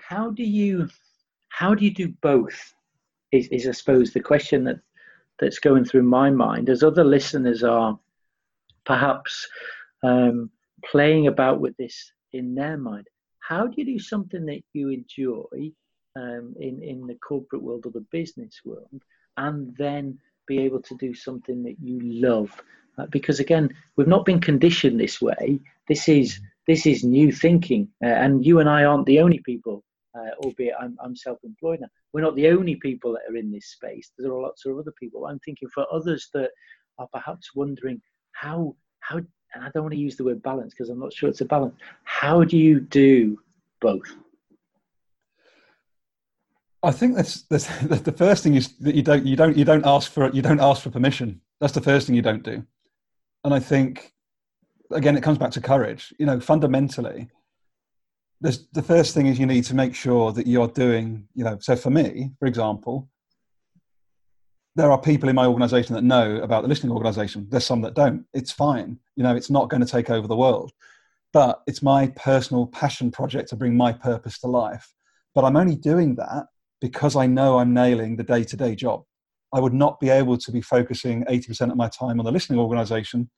[0.00, 0.88] how do you
[1.48, 2.74] how do you do both?
[3.32, 4.78] Is, is I suppose the question that
[5.38, 7.98] that's going through my mind as other listeners are
[8.84, 9.48] perhaps
[10.02, 10.50] um,
[10.84, 13.06] playing about with this in their mind.
[13.40, 15.72] How do you do something that you enjoy
[16.16, 19.02] um, in in the corporate world or the business world,
[19.36, 22.50] and then be able to do something that you love?
[22.96, 25.60] Uh, because again, we've not been conditioned this way.
[25.88, 29.84] This is this is new thinking, uh, and you and I aren't the only people
[30.14, 31.88] uh, albeit I'm, I'm self-employed now.
[32.12, 34.10] We're not the only people that are in this space.
[34.18, 35.26] There are lots of other people.
[35.26, 36.50] I'm thinking for others that
[36.98, 38.00] are perhaps wondering
[38.32, 39.18] how how
[39.54, 41.44] and I don't want to use the word balance because I'm not sure it's a
[41.44, 41.74] balance.
[42.04, 43.38] How do you do
[43.80, 44.16] both?
[46.82, 47.66] I think that's, that's
[48.02, 50.60] the first thing is that you don't you don't you don't ask for you don't
[50.60, 51.40] ask for permission.
[51.60, 52.64] That's the first thing you don't do.
[53.44, 54.12] And I think
[54.90, 56.12] again it comes back to courage.
[56.18, 57.28] You know, fundamentally,
[58.44, 61.56] there's, the first thing is you need to make sure that you're doing, you know,
[61.60, 63.08] so for me, for example,
[64.76, 67.46] there are people in my organization that know about the listening organization.
[67.48, 68.26] There's some that don't.
[68.34, 68.98] It's fine.
[69.16, 70.72] You know, it's not going to take over the world.
[71.32, 74.92] But it's my personal passion project to bring my purpose to life.
[75.34, 76.44] But I'm only doing that
[76.82, 79.04] because I know I'm nailing the day to day job.
[79.54, 82.58] I would not be able to be focusing 80% of my time on the listening
[82.58, 83.30] organization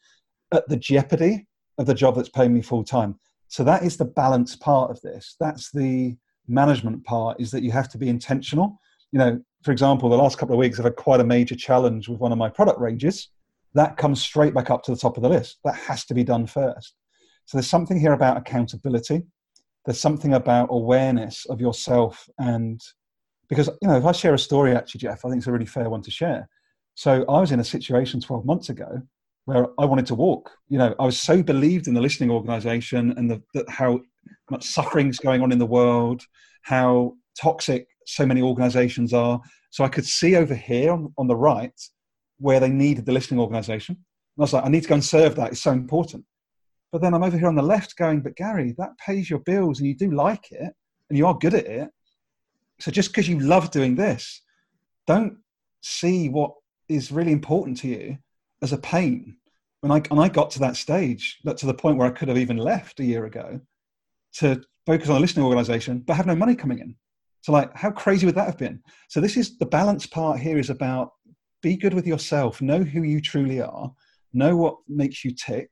[0.53, 1.47] at the jeopardy
[1.79, 3.21] of the job that's paying me full time.
[3.49, 5.37] So that is the balance part of this.
[5.39, 6.17] That's the
[6.49, 8.81] management part is that you have to be intentional.
[9.13, 12.09] You know, for example, the last couple of weeks I've had quite a major challenge
[12.09, 13.31] with one of my product ranges.
[13.75, 15.59] That comes straight back up to the top of the list.
[15.65, 16.95] That has to be done first.
[17.45, 19.23] So there's something here about accountability.
[19.85, 22.81] There's something about awareness of yourself and
[23.49, 25.67] because you know if I share a story actually, Jeff, I think it's a really
[25.67, 26.49] fair one to share.
[26.95, 29.03] So I was in a situation 12 months ago
[29.47, 30.51] where I wanted to walk.
[30.69, 34.01] You know, I was so believed in the listening organization and the, the, how
[34.51, 36.23] much suffering's going on in the world,
[36.63, 39.41] how toxic so many organizations are.
[39.71, 41.73] So I could see over here on, on the right
[42.39, 43.95] where they needed the listening organization.
[43.95, 45.53] And I was like, I need to go and serve that.
[45.53, 46.25] It's so important.
[46.91, 49.79] But then I'm over here on the left going, but Gary, that pays your bills
[49.79, 50.73] and you do like it
[51.09, 51.89] and you are good at it.
[52.81, 54.43] So just because you love doing this,
[55.07, 55.37] don't
[55.83, 56.53] see what
[56.89, 58.19] is really important to you
[58.63, 59.37] as a pain.
[59.81, 62.39] When I, and I got to that stage, to the point where I could have
[62.39, 63.61] even left a year ago
[64.35, 66.95] to focus on a listening organization, but have no money coming in.
[67.43, 68.83] So, like, how crazy would that have been?
[69.09, 71.13] So, this is the balance part here is about
[71.63, 73.93] be good with yourself, know who you truly are,
[74.33, 75.71] know what makes you tick,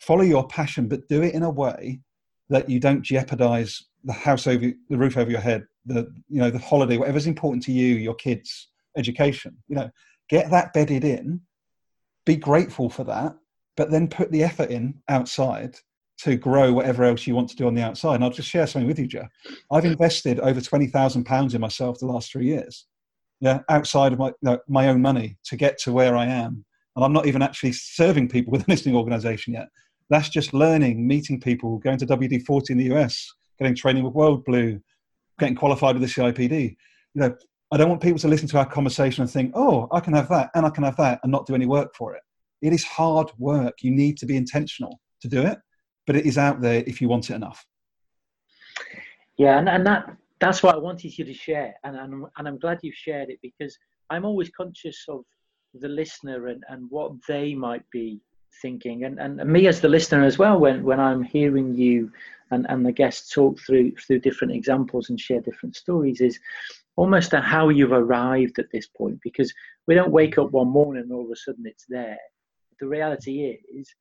[0.00, 2.00] follow your passion, but do it in a way
[2.48, 6.50] that you don't jeopardize the house over the roof over your head, the you know
[6.50, 9.56] the holiday, whatever's important to you, your kids' education.
[9.68, 9.90] You know,
[10.28, 11.40] get that bedded in
[12.26, 13.34] be grateful for that,
[13.76, 15.76] but then put the effort in outside
[16.18, 18.16] to grow whatever else you want to do on the outside.
[18.16, 19.30] And I'll just share something with you, Jeff.
[19.70, 22.86] I've invested over twenty thousand pounds in myself the last three years,
[23.40, 26.64] yeah, outside of my my own money to get to where I am.
[26.96, 29.68] And I'm not even actually serving people with a listening organisation yet.
[30.08, 34.80] That's just learning, meeting people, going to WD40 in the US, getting training with WorldBlu,
[35.38, 36.76] getting qualified with the CIPD.
[37.14, 37.36] You know,
[37.72, 40.28] I don't want people to listen to our conversation and think, "Oh, I can have
[40.28, 42.22] that and I can have that," and not do any work for it.
[42.62, 43.82] It is hard work.
[43.82, 45.58] You need to be intentional to do it
[46.06, 47.66] but it is out there if you want it enough.
[49.36, 52.58] Yeah, and, and that that's what I wanted you to share, and, and and I'm
[52.58, 53.76] glad you've shared it because
[54.08, 55.24] I'm always conscious of
[55.74, 58.20] the listener and, and what they might be
[58.62, 60.58] thinking, and, and me as the listener as well.
[60.58, 62.10] When when I'm hearing you
[62.50, 66.38] and, and the guests talk through through different examples and share different stories, is
[66.96, 69.52] almost how you've arrived at this point because
[69.86, 72.18] we don't wake up one morning and all of a sudden it's there.
[72.80, 73.94] The reality is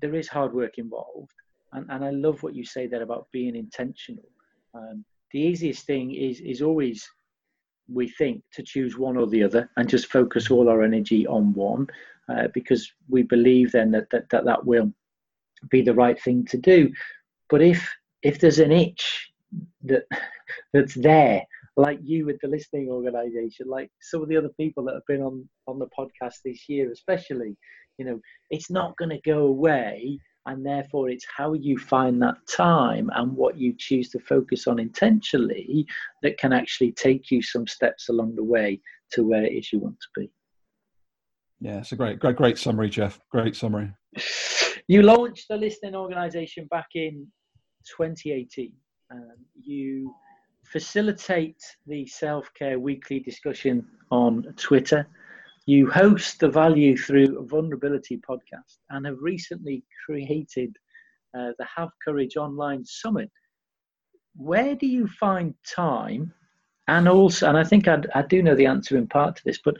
[0.00, 1.32] there is hard work involved,
[1.72, 4.28] and, and I love what you say there about being intentional.
[4.74, 7.06] Um, the easiest thing is is always
[7.92, 11.52] we think to choose one or the other and just focus all our energy on
[11.52, 11.86] one
[12.28, 14.92] uh, because we believe then that, that that that will
[15.70, 16.92] be the right thing to do.
[17.50, 17.90] But if
[18.22, 19.30] if there's an itch
[19.82, 20.04] that
[20.72, 21.42] that's there,
[21.76, 25.22] like you with the listening organization, like some of the other people that have been
[25.22, 27.56] on on the podcast this year, especially,
[27.98, 32.36] you know it's not going to go away and therefore it's how you find that
[32.48, 35.86] time and what you choose to focus on intentionally
[36.22, 38.78] that can actually take you some steps along the way
[39.10, 40.30] to where it is you want to be.
[41.60, 43.20] Yeah it's a great great great summary jeff.
[43.30, 43.92] Great summary.
[44.86, 47.26] You launched the listening organization back in
[47.96, 48.70] 2018
[49.10, 50.14] um, you
[50.64, 55.06] facilitate the self-care weekly discussion on twitter
[55.66, 60.76] you host the Value Through Vulnerability podcast and have recently created
[61.36, 63.30] uh, the Have Courage Online Summit.
[64.36, 66.32] Where do you find time?
[66.86, 69.58] And also, and I think I, I do know the answer in part to this,
[69.64, 69.74] but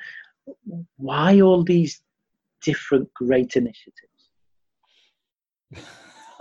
[0.97, 2.01] why all these
[2.62, 4.31] different great initiatives?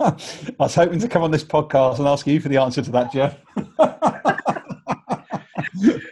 [0.00, 0.16] I
[0.58, 3.12] was hoping to come on this podcast and ask you for the answer to that,
[3.12, 3.38] Jeff.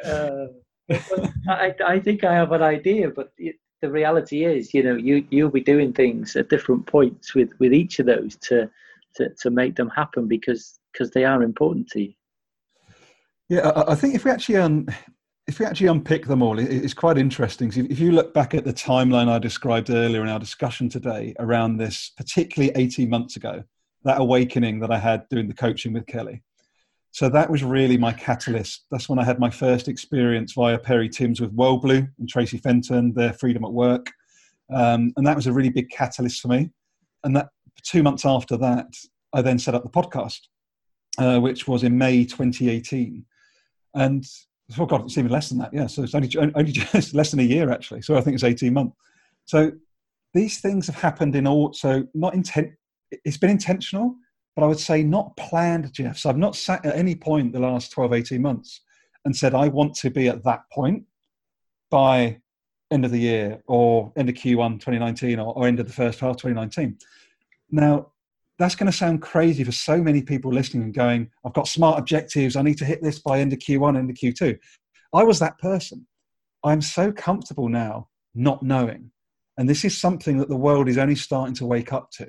[0.05, 0.47] uh,
[0.90, 5.27] I, I think I have an idea, but it, the reality is, you know, you
[5.31, 8.71] you'll be doing things at different points with with each of those to
[9.16, 12.12] to, to make them happen because because they are important to you.
[13.49, 14.87] Yeah, I, I think if we actually um,
[15.47, 17.73] if we actually unpick them all, it, it's quite interesting.
[17.75, 21.77] If you look back at the timeline I described earlier in our discussion today around
[21.77, 23.64] this, particularly eighteen months ago,
[24.05, 26.42] that awakening that I had doing the coaching with Kelly
[27.12, 28.87] so that was really my catalyst.
[28.90, 33.12] That's when I had my first experience via Perry Timms with WorldBlu and Tracy Fenton,
[33.12, 34.11] their Freedom at Work.
[34.72, 36.70] Um, and that was a really big catalyst for me.
[37.22, 37.51] And that
[37.85, 38.87] two months after that,
[39.35, 40.40] I then set up the podcast,
[41.18, 43.27] uh, which was in May 2018.
[43.94, 44.25] And
[44.79, 45.75] oh God, it's even less than that.
[45.75, 45.88] Yeah.
[45.88, 48.01] So it's only, only just less than a year actually.
[48.01, 48.96] So I think it's 18 months.
[49.44, 49.70] So
[50.33, 52.70] these things have happened in all, so not intent,
[53.11, 54.16] it's been intentional,
[54.55, 56.19] but I would say not planned, Jeff.
[56.19, 58.81] So I've not sat at any point the last 12, 18 months
[59.25, 61.05] and said, I want to be at that point
[61.91, 62.41] by
[62.91, 66.21] end of the year or end of Q1 2019 or, or end of the first
[66.21, 66.99] half 2019.
[67.71, 68.12] Now,
[68.59, 71.99] that's going to sound crazy for so many people listening and going, I've got smart
[71.99, 72.55] objectives.
[72.55, 74.59] I need to hit this by end of Q1, end of Q2.
[75.15, 76.07] I was that person.
[76.62, 79.11] I'm so comfortable now not knowing.
[79.57, 82.29] And this is something that the world is only starting to wake up to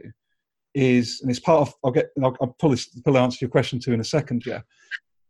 [0.73, 3.45] is, and it's part of, I'll get, I'll, I'll pull this, pull the answer to
[3.45, 4.61] your question to in a second, yeah.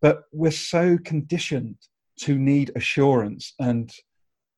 [0.01, 1.77] But we're so conditioned
[2.19, 3.91] to need assurance and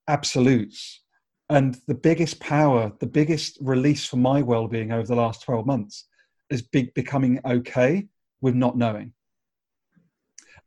[0.08, 1.02] absolutes.
[1.50, 6.08] And the biggest power, the biggest release for my well-being over the last 12 months
[6.50, 8.08] is be, becoming okay
[8.42, 9.14] with not knowing.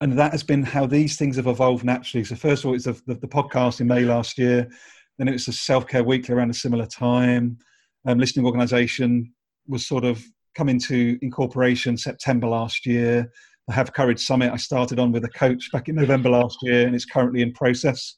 [0.00, 2.24] And that has been how these things have evolved naturally.
[2.24, 4.68] So first of all, it's the, the, the podcast in May last year.
[5.18, 7.58] Then it was a self-care weekly around a similar time.
[8.06, 9.32] Um, listening organization
[9.68, 10.22] was sort of
[10.54, 13.30] come into incorporation September last year.
[13.68, 16.86] The Have Courage Summit I started on with a coach back in November last year,
[16.86, 18.16] and it's currently in process.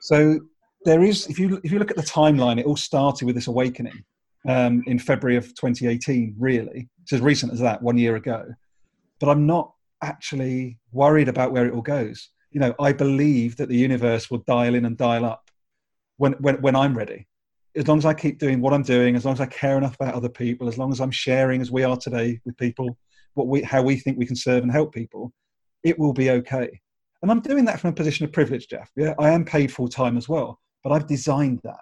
[0.00, 0.40] So
[0.84, 3.46] there is, if you if you look at the timeline, it all started with this
[3.46, 4.04] awakening
[4.48, 6.34] um, in February of 2018.
[6.38, 8.44] Really, it's as recent as that, one year ago.
[9.20, 9.72] But I'm not
[10.02, 12.30] actually worried about where it all goes.
[12.50, 15.50] You know, I believe that the universe will dial in and dial up
[16.16, 17.26] when when, when I'm ready
[17.78, 19.94] as long as I keep doing what I'm doing, as long as I care enough
[19.94, 22.96] about other people, as long as I'm sharing as we are today with people,
[23.34, 25.32] what we how we think we can serve and help people,
[25.84, 26.68] it will be okay.
[27.22, 28.90] And I'm doing that from a position of privilege, Jeff.
[28.96, 31.80] Yeah, I am paid full time as well, but I've designed that.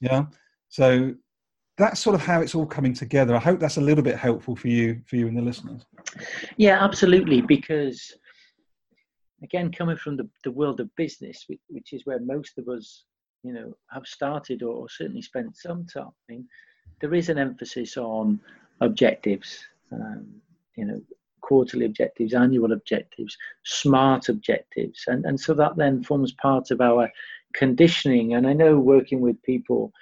[0.00, 0.24] Yeah,
[0.68, 1.14] so
[1.76, 3.34] that's sort of how it's all coming together.
[3.34, 5.84] I hope that's a little bit helpful for you, for you and the listeners.
[6.56, 7.40] Yeah, absolutely.
[7.40, 8.12] Because
[9.42, 13.04] again, coming from the, the world of business, which, which is where most of us,
[13.42, 16.46] you know, have started or, certainly spent some time,
[17.00, 18.40] there is an emphasis on
[18.80, 19.64] objectives.
[19.92, 20.26] Um,
[20.76, 21.00] you know,
[21.40, 25.04] quarterly objectives, annual objectives, smart objectives.
[25.08, 27.10] And, and so that then forms part of our
[27.54, 28.34] conditioning.
[28.34, 29.92] And I know working with people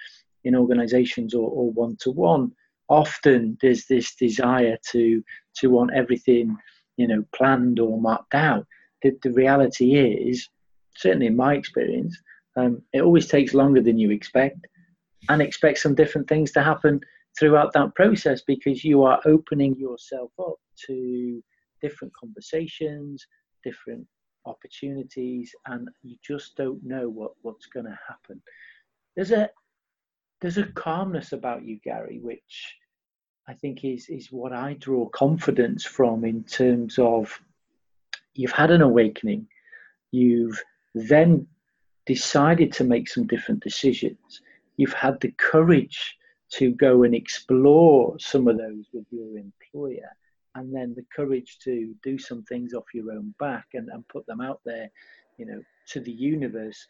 [0.43, 2.51] in organizations or one to one,
[2.87, 5.23] often there's this desire to
[5.55, 6.55] to want everything,
[6.97, 8.65] you know, planned or marked out.
[9.01, 10.47] The, the reality is,
[10.95, 12.17] certainly in my experience,
[12.59, 14.67] um, it always takes longer than you expect
[15.29, 16.99] and expect some different things to happen
[17.37, 20.55] throughout that process because you are opening yourself up
[20.87, 21.43] to
[21.81, 23.25] different conversations,
[23.63, 24.05] different
[24.45, 28.41] opportunities, and you just don't know what, what's going to happen.
[29.15, 29.49] There's a
[30.41, 32.75] there's a calmness about you, Gary, which
[33.47, 37.37] I think is is what I draw confidence from in terms of
[38.33, 39.47] you've had an awakening,
[40.11, 40.61] you've
[40.95, 41.47] then
[42.09, 44.41] decided to make some different decisions,
[44.77, 46.17] you've had the courage
[46.53, 50.09] to go and explore some of those with your employer
[50.55, 54.25] and then the courage to do some things off your own back and, and put
[54.25, 54.89] them out there
[55.37, 56.87] you know to the universe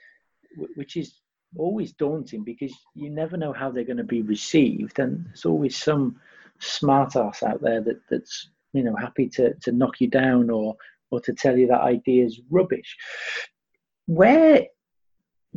[0.76, 1.20] which is
[1.58, 5.76] always daunting because you never know how they're going to be received and there's always
[5.76, 6.16] some
[6.60, 10.78] smart ass out there that that's you know happy to to knock you down or
[11.12, 12.98] or to tell you that idea is rubbish.
[14.06, 14.68] Where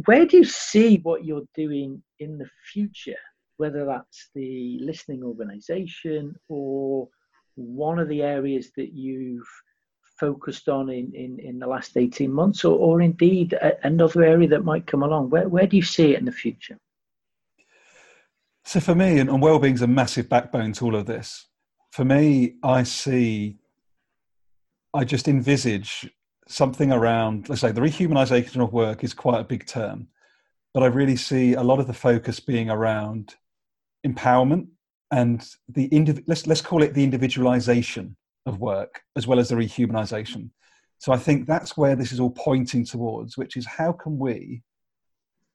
[0.07, 3.17] where do you see what you're doing in the future
[3.59, 7.09] whether that's the listening organization or
[7.55, 9.47] one of the areas that you've
[10.19, 14.65] focused on in, in, in the last 18 months or, or indeed another area that
[14.65, 15.31] might come along?
[15.31, 16.79] Where, where do you see it in the future?
[18.65, 21.47] So for me, and, and well-being is a massive backbone to all of this.
[21.91, 23.59] For me, I see,
[24.95, 26.09] I just envisage
[26.49, 30.09] something around, let's say the rehumanization of work is quite a big term,
[30.75, 33.35] but I really see a lot of the focus being around
[34.07, 34.67] empowerment
[35.11, 38.17] and the indiv- let's let's call it the individualization
[38.47, 40.51] of work as well as the rehumanization.
[40.99, 44.63] So I think that's where this is all pointing towards, which is how can we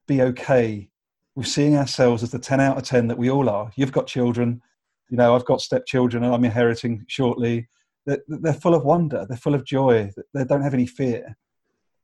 [0.08, 0.90] be okay
[1.36, 3.72] with seeing ourselves as the 10 out of 10 that we all are.
[3.76, 4.62] You've got children,
[5.10, 7.68] you know, I've got stepchildren and I'm inheriting shortly.
[8.08, 11.38] They're, they're full of wonder, they're full of joy, they don't have any fear.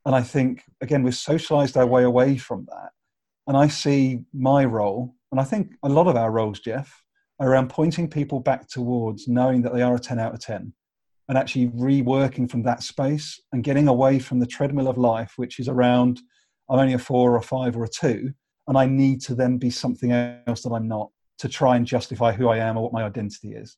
[0.06, 2.90] And I think, again, we've socialized our way away from that.
[3.48, 7.04] And I see my role, and I think a lot of our roles, Jeff,
[7.40, 10.74] around pointing people back towards knowing that they are a 10 out of 10
[11.30, 15.60] and actually reworking from that space and getting away from the treadmill of life, which
[15.60, 16.22] is around
[16.70, 18.34] I'm only a four or a five or a two,
[18.68, 22.32] and I need to then be something else that I'm not to try and justify
[22.32, 23.78] who I am or what my identity is.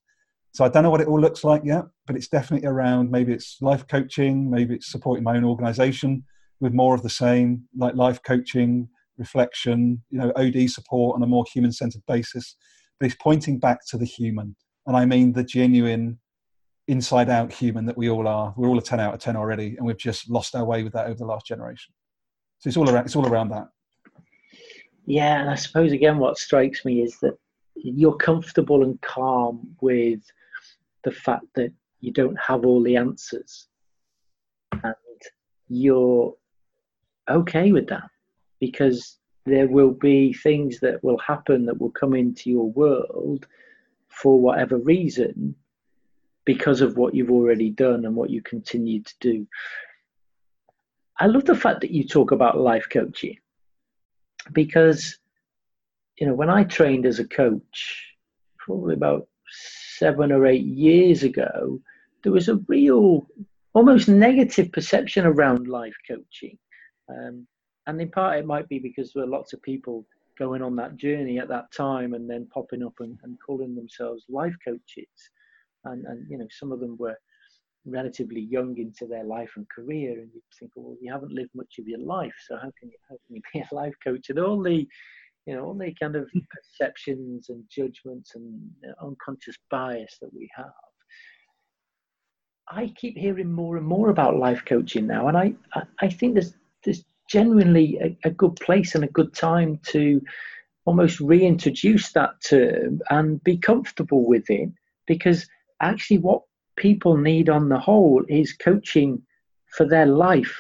[0.56, 3.34] So I don't know what it all looks like yet, but it's definitely around maybe
[3.34, 6.24] it's life coaching, maybe it's supporting my own organization
[6.62, 8.88] with more of the same, like life coaching,
[9.18, 12.56] reflection, you know, OD support on a more human centered basis
[13.00, 14.56] but it's pointing back to the human.
[14.86, 16.20] And I mean the genuine
[16.88, 18.54] inside out human that we all are.
[18.56, 20.94] We're all a 10 out of 10 already, and we've just lost our way with
[20.94, 21.94] that over the last generation.
[22.60, 23.68] So it's all around, it's all around that.
[25.06, 27.38] Yeah, and I suppose again, what strikes me is that
[27.76, 30.22] you're comfortable and calm with
[31.06, 33.70] the fact that you don't have all the answers,
[34.84, 34.94] and
[35.70, 36.34] you're
[37.30, 38.10] okay with that
[38.60, 43.48] because there will be things that will happen that will come into your world
[44.10, 45.56] for whatever reason
[46.46, 49.48] because of what you've already done and what you continue to do.
[51.20, 53.38] I love the fact that you talk about life coaching
[54.52, 55.18] because,
[56.18, 58.16] you know, when I trained as a coach,
[58.58, 59.28] probably about
[59.98, 61.80] seven or eight years ago,
[62.24, 63.28] there was a real,
[63.74, 66.58] almost negative perception around life coaching.
[67.10, 67.48] Um,
[67.88, 70.06] and in part it might be because there were lots of people
[70.38, 74.26] going on that journey at that time and then popping up and, and calling themselves
[74.30, 75.08] life coaches
[75.86, 77.18] and and you know some of them were
[77.86, 81.76] relatively young into their life and career and you think well you haven't lived much
[81.80, 84.40] of your life so how can you how can you be a life coach and
[84.40, 84.88] all the
[85.46, 86.40] you know all the kind of hmm.
[86.50, 88.60] perceptions and judgments and
[89.02, 90.72] unconscious bias that we have.
[92.68, 96.34] I keep hearing more and more about life coaching now, and I, I, I think
[96.34, 100.22] there's there's genuinely a, a good place and a good time to
[100.86, 104.70] almost reintroduce that term and be comfortable with it
[105.08, 105.48] because
[105.82, 106.44] actually what
[106.76, 109.22] people need on the whole is coaching
[109.76, 110.56] for their life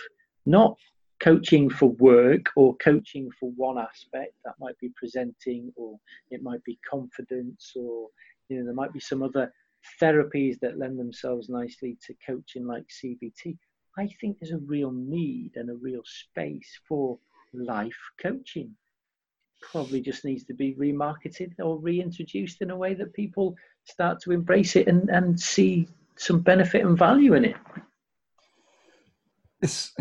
[0.46, 0.76] not
[1.20, 4.34] coaching for work or coaching for one aspect.
[4.44, 5.98] That might be presenting, or
[6.32, 8.10] it might be confidence, or
[8.50, 9.52] you know there might be some other
[10.02, 13.58] therapies that lend themselves nicely to coaching like CBT.
[13.98, 17.18] I think there's a real need and a real space for
[17.54, 18.76] life coaching.
[19.62, 23.56] Probably just needs to be remarketed or reintroduced in a way that people
[23.86, 25.88] start to embrace it and, and see
[26.18, 27.56] some benefit and value in it.
[29.62, 29.94] It's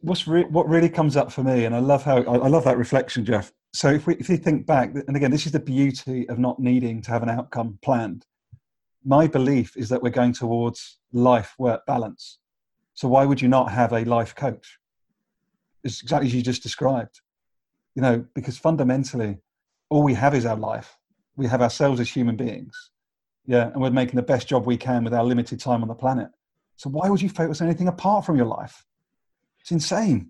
[0.00, 2.64] what's re- what really comes up for me, and I love how I, I love
[2.64, 3.52] that reflection, Jeff.
[3.72, 6.58] So if we if you think back, and again, this is the beauty of not
[6.58, 8.26] needing to have an outcome planned.
[9.04, 12.38] My belief is that we're going towards life work balance.
[12.94, 14.78] So why would you not have a life coach?
[15.82, 17.20] It's exactly as you just described.
[17.94, 19.38] You know, because fundamentally,
[19.90, 20.98] all we have is our life.
[21.36, 22.90] We have ourselves as human beings.
[23.46, 25.94] Yeah, and we're making the best job we can with our limited time on the
[25.94, 26.28] planet.
[26.76, 28.84] So why would you focus on anything apart from your life?
[29.64, 30.28] It's insane.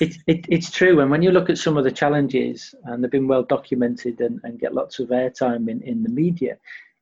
[0.00, 0.98] it, it, it's true.
[0.98, 4.40] And when you look at some of the challenges, and they've been well documented and,
[4.42, 6.56] and get lots of airtime in, in the media,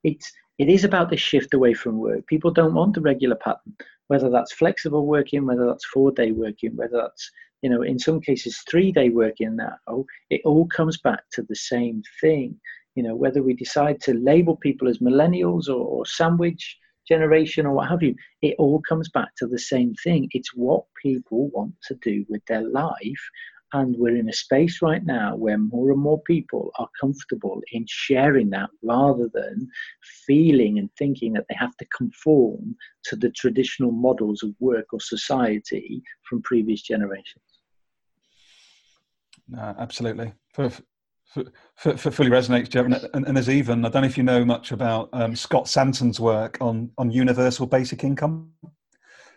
[0.04, 2.26] it's it is about the shift away from work.
[2.26, 3.74] People don't want the regular pattern,
[4.08, 7.30] whether that's flexible working, whether that's four day working, whether that's
[7.62, 9.56] you know in some cases three day working.
[9.56, 12.60] Now it all comes back to the same thing.
[12.96, 16.76] You know whether we decide to label people as millennials or, or sandwich
[17.12, 20.28] generation or what have you, it all comes back to the same thing.
[20.32, 23.24] It's what people want to do with their life
[23.74, 27.84] and we're in a space right now where more and more people are comfortable in
[27.88, 29.68] sharing that rather than
[30.26, 35.00] feeling and thinking that they have to conform to the traditional models of work or
[35.00, 37.44] society from previous generations.
[39.56, 40.32] Absolutely.
[40.54, 40.70] For,
[41.76, 42.86] fully resonates, Jeff.
[42.86, 46.20] And, and, there's even, I don't know if you know much about um, Scott Santens'
[46.20, 48.50] work on, on universal basic income.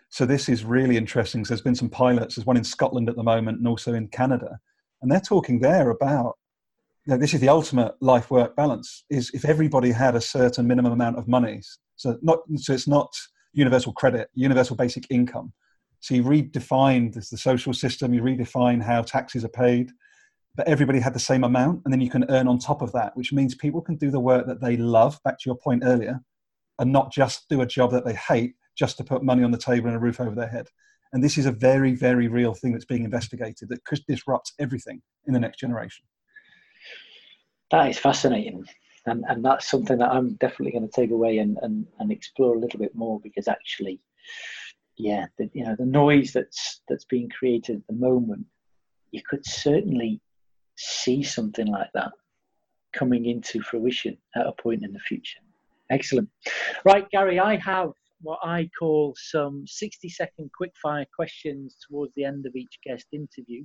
[0.08, 1.44] So this is really interesting.
[1.44, 2.36] So there's been some pilots.
[2.36, 4.58] There's one in Scotland at the moment, and also in Canada,
[5.02, 6.36] and they're talking there about.
[7.06, 9.04] You know, this is the ultimate life-work balance.
[9.10, 11.60] Is if everybody had a certain minimum amount of money,
[11.96, 13.12] so not so it's not
[13.52, 15.52] universal credit, universal basic income.
[16.00, 19.90] So you redefine the social system, you redefine how taxes are paid,
[20.56, 23.16] but everybody had the same amount, and then you can earn on top of that,
[23.16, 25.18] which means people can do the work that they love.
[25.24, 26.20] Back to your point earlier,
[26.78, 29.58] and not just do a job that they hate, just to put money on the
[29.58, 30.68] table and a roof over their head.
[31.12, 35.00] And this is a very, very real thing that's being investigated that could disrupt everything
[35.26, 36.04] in the next generation.
[37.70, 38.64] That is fascinating.
[39.06, 42.56] And, and that's something that I'm definitely going to take away and, and, and explore
[42.56, 44.00] a little bit more because actually,
[44.98, 48.46] yeah, the, you know, the noise that's that's being created at the moment,
[49.12, 50.20] you could certainly
[50.76, 52.12] see something like that
[52.92, 55.38] coming into fruition at a point in the future.
[55.90, 56.28] Excellent.
[56.84, 62.46] Right, Gary, I have what I call some 60 second quickfire questions towards the end
[62.46, 63.64] of each guest interview.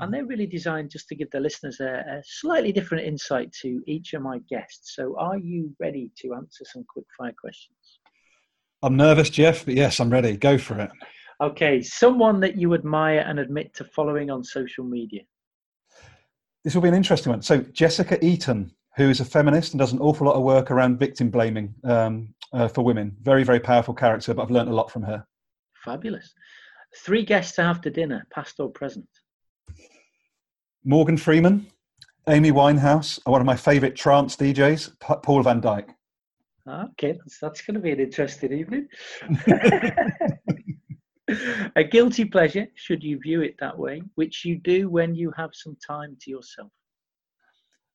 [0.00, 3.82] And they're really designed just to give the listeners a, a, slightly different insight to
[3.86, 4.94] each of my guests.
[4.96, 8.00] So, are you ready to answer some quickfire questions?
[8.82, 10.38] I'm nervous, Jeff, but yes, I'm ready.
[10.38, 10.90] Go for it.
[11.42, 15.22] Okay, someone that you admire and admit to following on social media.
[16.64, 17.42] This will be an interesting one.
[17.42, 20.98] So, Jessica Eaton, who is a feminist and does an awful lot of work around
[20.98, 21.74] victim blaming.
[21.84, 23.16] Um, uh, for women.
[23.20, 25.26] Very, very powerful character, but I've learned a lot from her.
[25.84, 26.32] Fabulous.
[27.04, 29.08] Three guests after dinner, past or present.
[30.84, 31.66] Morgan Freeman,
[32.28, 35.88] Amy Winehouse, and one of my favourite trance DJs, Paul van Dyk.
[36.66, 38.88] Okay, that's, that's going to be an interesting evening.
[41.76, 45.50] a guilty pleasure, should you view it that way, which you do when you have
[45.52, 46.70] some time to yourself.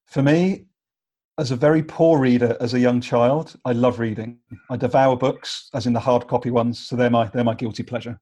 [0.06, 0.66] For me,
[1.38, 4.40] as a very poor reader as a young child, I love reading.
[4.70, 6.80] I devour books, as in the hard copy ones.
[6.80, 8.20] So they're my they're my guilty pleasure.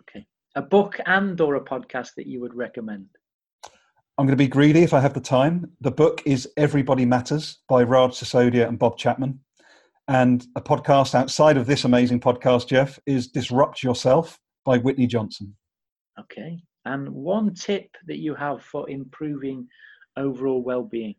[0.00, 3.06] Okay, a book and or a podcast that you would recommend.
[4.16, 5.72] I'm going to be greedy if I have the time.
[5.80, 9.40] The book is Everybody Matters by Raj Sisodia and Bob Chapman.
[10.06, 15.54] And a podcast outside of this amazing podcast, Jeff, is Disrupt Yourself by Whitney Johnson.
[16.18, 16.58] Okay.
[16.84, 19.66] And one tip that you have for improving
[20.16, 21.14] overall well being?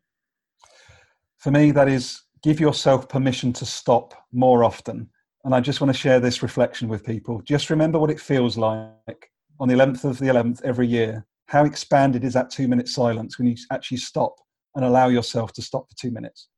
[1.38, 5.08] For me, that is give yourself permission to stop more often.
[5.44, 7.40] And I just want to share this reflection with people.
[7.42, 9.30] Just remember what it feels like
[9.60, 11.26] on the 11th of the 11th every year.
[11.46, 14.34] How expanded is that two minute silence when you actually stop
[14.74, 16.48] and allow yourself to stop for two minutes?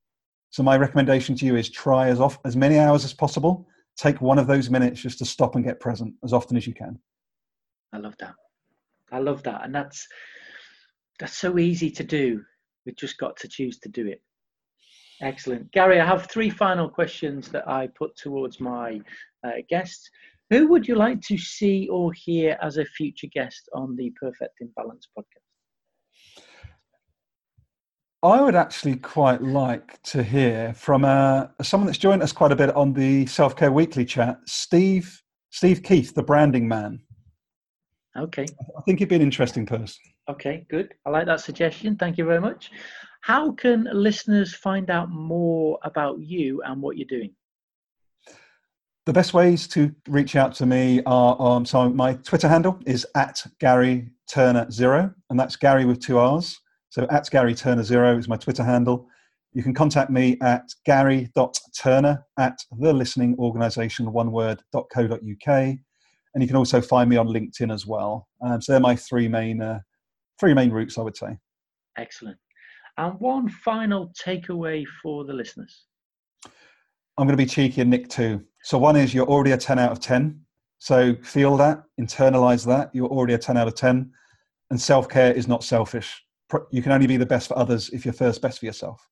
[0.51, 3.67] So, my recommendation to you is try as, off, as many hours as possible.
[3.99, 6.73] Take one of those minutes just to stop and get present as often as you
[6.73, 6.99] can.
[7.93, 8.35] I love that.
[9.11, 9.65] I love that.
[9.65, 10.07] And that's,
[11.19, 12.43] that's so easy to do.
[12.87, 14.23] We've just got to choose to do it.
[15.21, 15.71] Excellent.
[15.73, 19.01] Gary, I have three final questions that I put towards my
[19.45, 20.09] uh, guests.
[20.51, 24.61] Who would you like to see or hear as a future guest on the Perfect
[24.61, 25.48] Imbalance podcast?
[28.23, 32.57] I would actually quite like to hear from uh, someone that's joined us quite a
[32.57, 37.01] bit on the Self Care Weekly chat, Steve Steve Keith, the branding man.
[38.19, 38.45] Okay.
[38.77, 40.01] I think he'd be an interesting person.
[40.29, 40.95] Okay, good.
[41.07, 41.97] I like that suggestion.
[41.97, 42.73] Thank you very much.
[43.21, 47.31] How can listeners find out more about you and what you're doing?
[49.07, 53.07] The best ways to reach out to me are um, so my Twitter handle is
[53.15, 56.59] at Gary Turner Zero, and that's Gary with two R's.
[56.99, 59.07] So at Gary Turner Zero is my Twitter handle.
[59.53, 65.49] You can contact me at gary.turner at the listening organization, one word.co.uk.
[65.49, 68.27] And you can also find me on LinkedIn as well.
[68.45, 69.79] Um, so they're my three main, uh,
[70.41, 71.39] three main routes, I would say.
[71.97, 72.37] Excellent.
[72.97, 75.85] And one final takeaway for the listeners.
[77.17, 78.43] I'm going to be cheeky and nick too.
[78.65, 80.41] So one is you're already a 10 out of 10.
[80.81, 82.91] So feel that, internalize that.
[82.93, 84.11] You're already a 10 out of 10.
[84.71, 86.25] And self care is not selfish.
[86.71, 89.07] You can only be the best for others if you're first best for yourself.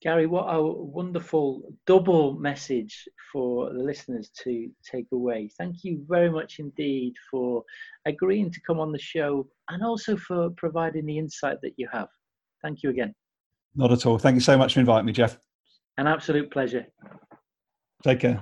[0.00, 5.50] Gary, what a wonderful double message for the listeners to take away.
[5.58, 7.64] Thank you very much indeed for
[8.06, 12.08] agreeing to come on the show and also for providing the insight that you have.
[12.62, 13.12] Thank you again.
[13.74, 14.18] Not at all.
[14.18, 15.36] Thank you so much for inviting me, Jeff.
[15.96, 16.86] An absolute pleasure.
[18.04, 18.40] Take care.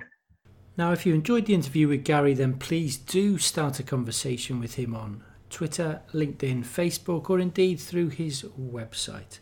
[0.76, 4.74] Now, if you enjoyed the interview with Gary, then please do start a conversation with
[4.74, 9.38] him on Twitter, LinkedIn, Facebook, or indeed through his website.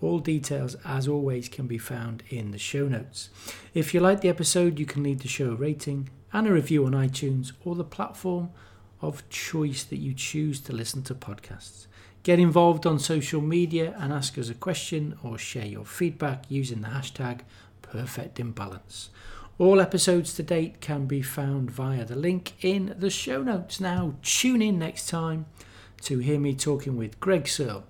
[0.00, 3.30] All details, as always, can be found in the show notes.
[3.72, 6.86] If you like the episode, you can leave the show a rating and a review
[6.86, 8.50] on iTunes or the platform
[9.00, 11.86] of choice that you choose to listen to podcasts.
[12.22, 16.80] Get involved on social media and ask us a question or share your feedback using
[16.80, 17.40] the hashtag
[17.82, 19.10] Perfect Imbalance.
[19.62, 23.78] All episodes to date can be found via the link in the show notes.
[23.78, 25.46] Now, tune in next time
[26.00, 27.84] to hear me talking with Greg Searle,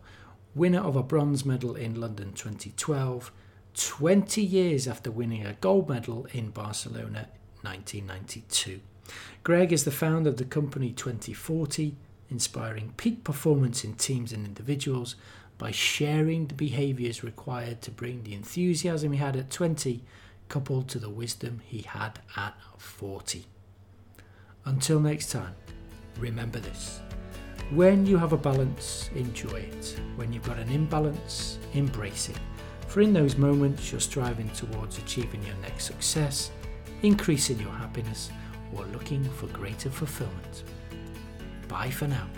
[0.55, 3.33] winner of a bronze medal in London 2012,
[3.73, 7.29] 20 years after winning a gold medal in Barcelona
[7.63, 8.81] 1992.
[9.43, 11.97] Greg is the founder of the company 2040
[12.29, 15.17] inspiring peak performance in teams and individuals
[15.57, 20.03] by sharing the behaviours required to bring the enthusiasm he had at 20
[20.53, 23.47] coupled to the wisdom he had at 40.
[24.67, 25.55] Until next time,
[26.19, 27.01] remember this.
[27.71, 29.99] When you have a balance, enjoy it.
[30.17, 32.39] When you've got an imbalance, embrace it.
[32.87, 36.51] For in those moments, you're striving towards achieving your next success,
[37.03, 38.31] increasing your happiness,
[38.77, 40.65] or looking for greater fulfillment.
[41.67, 42.29] Bye for now.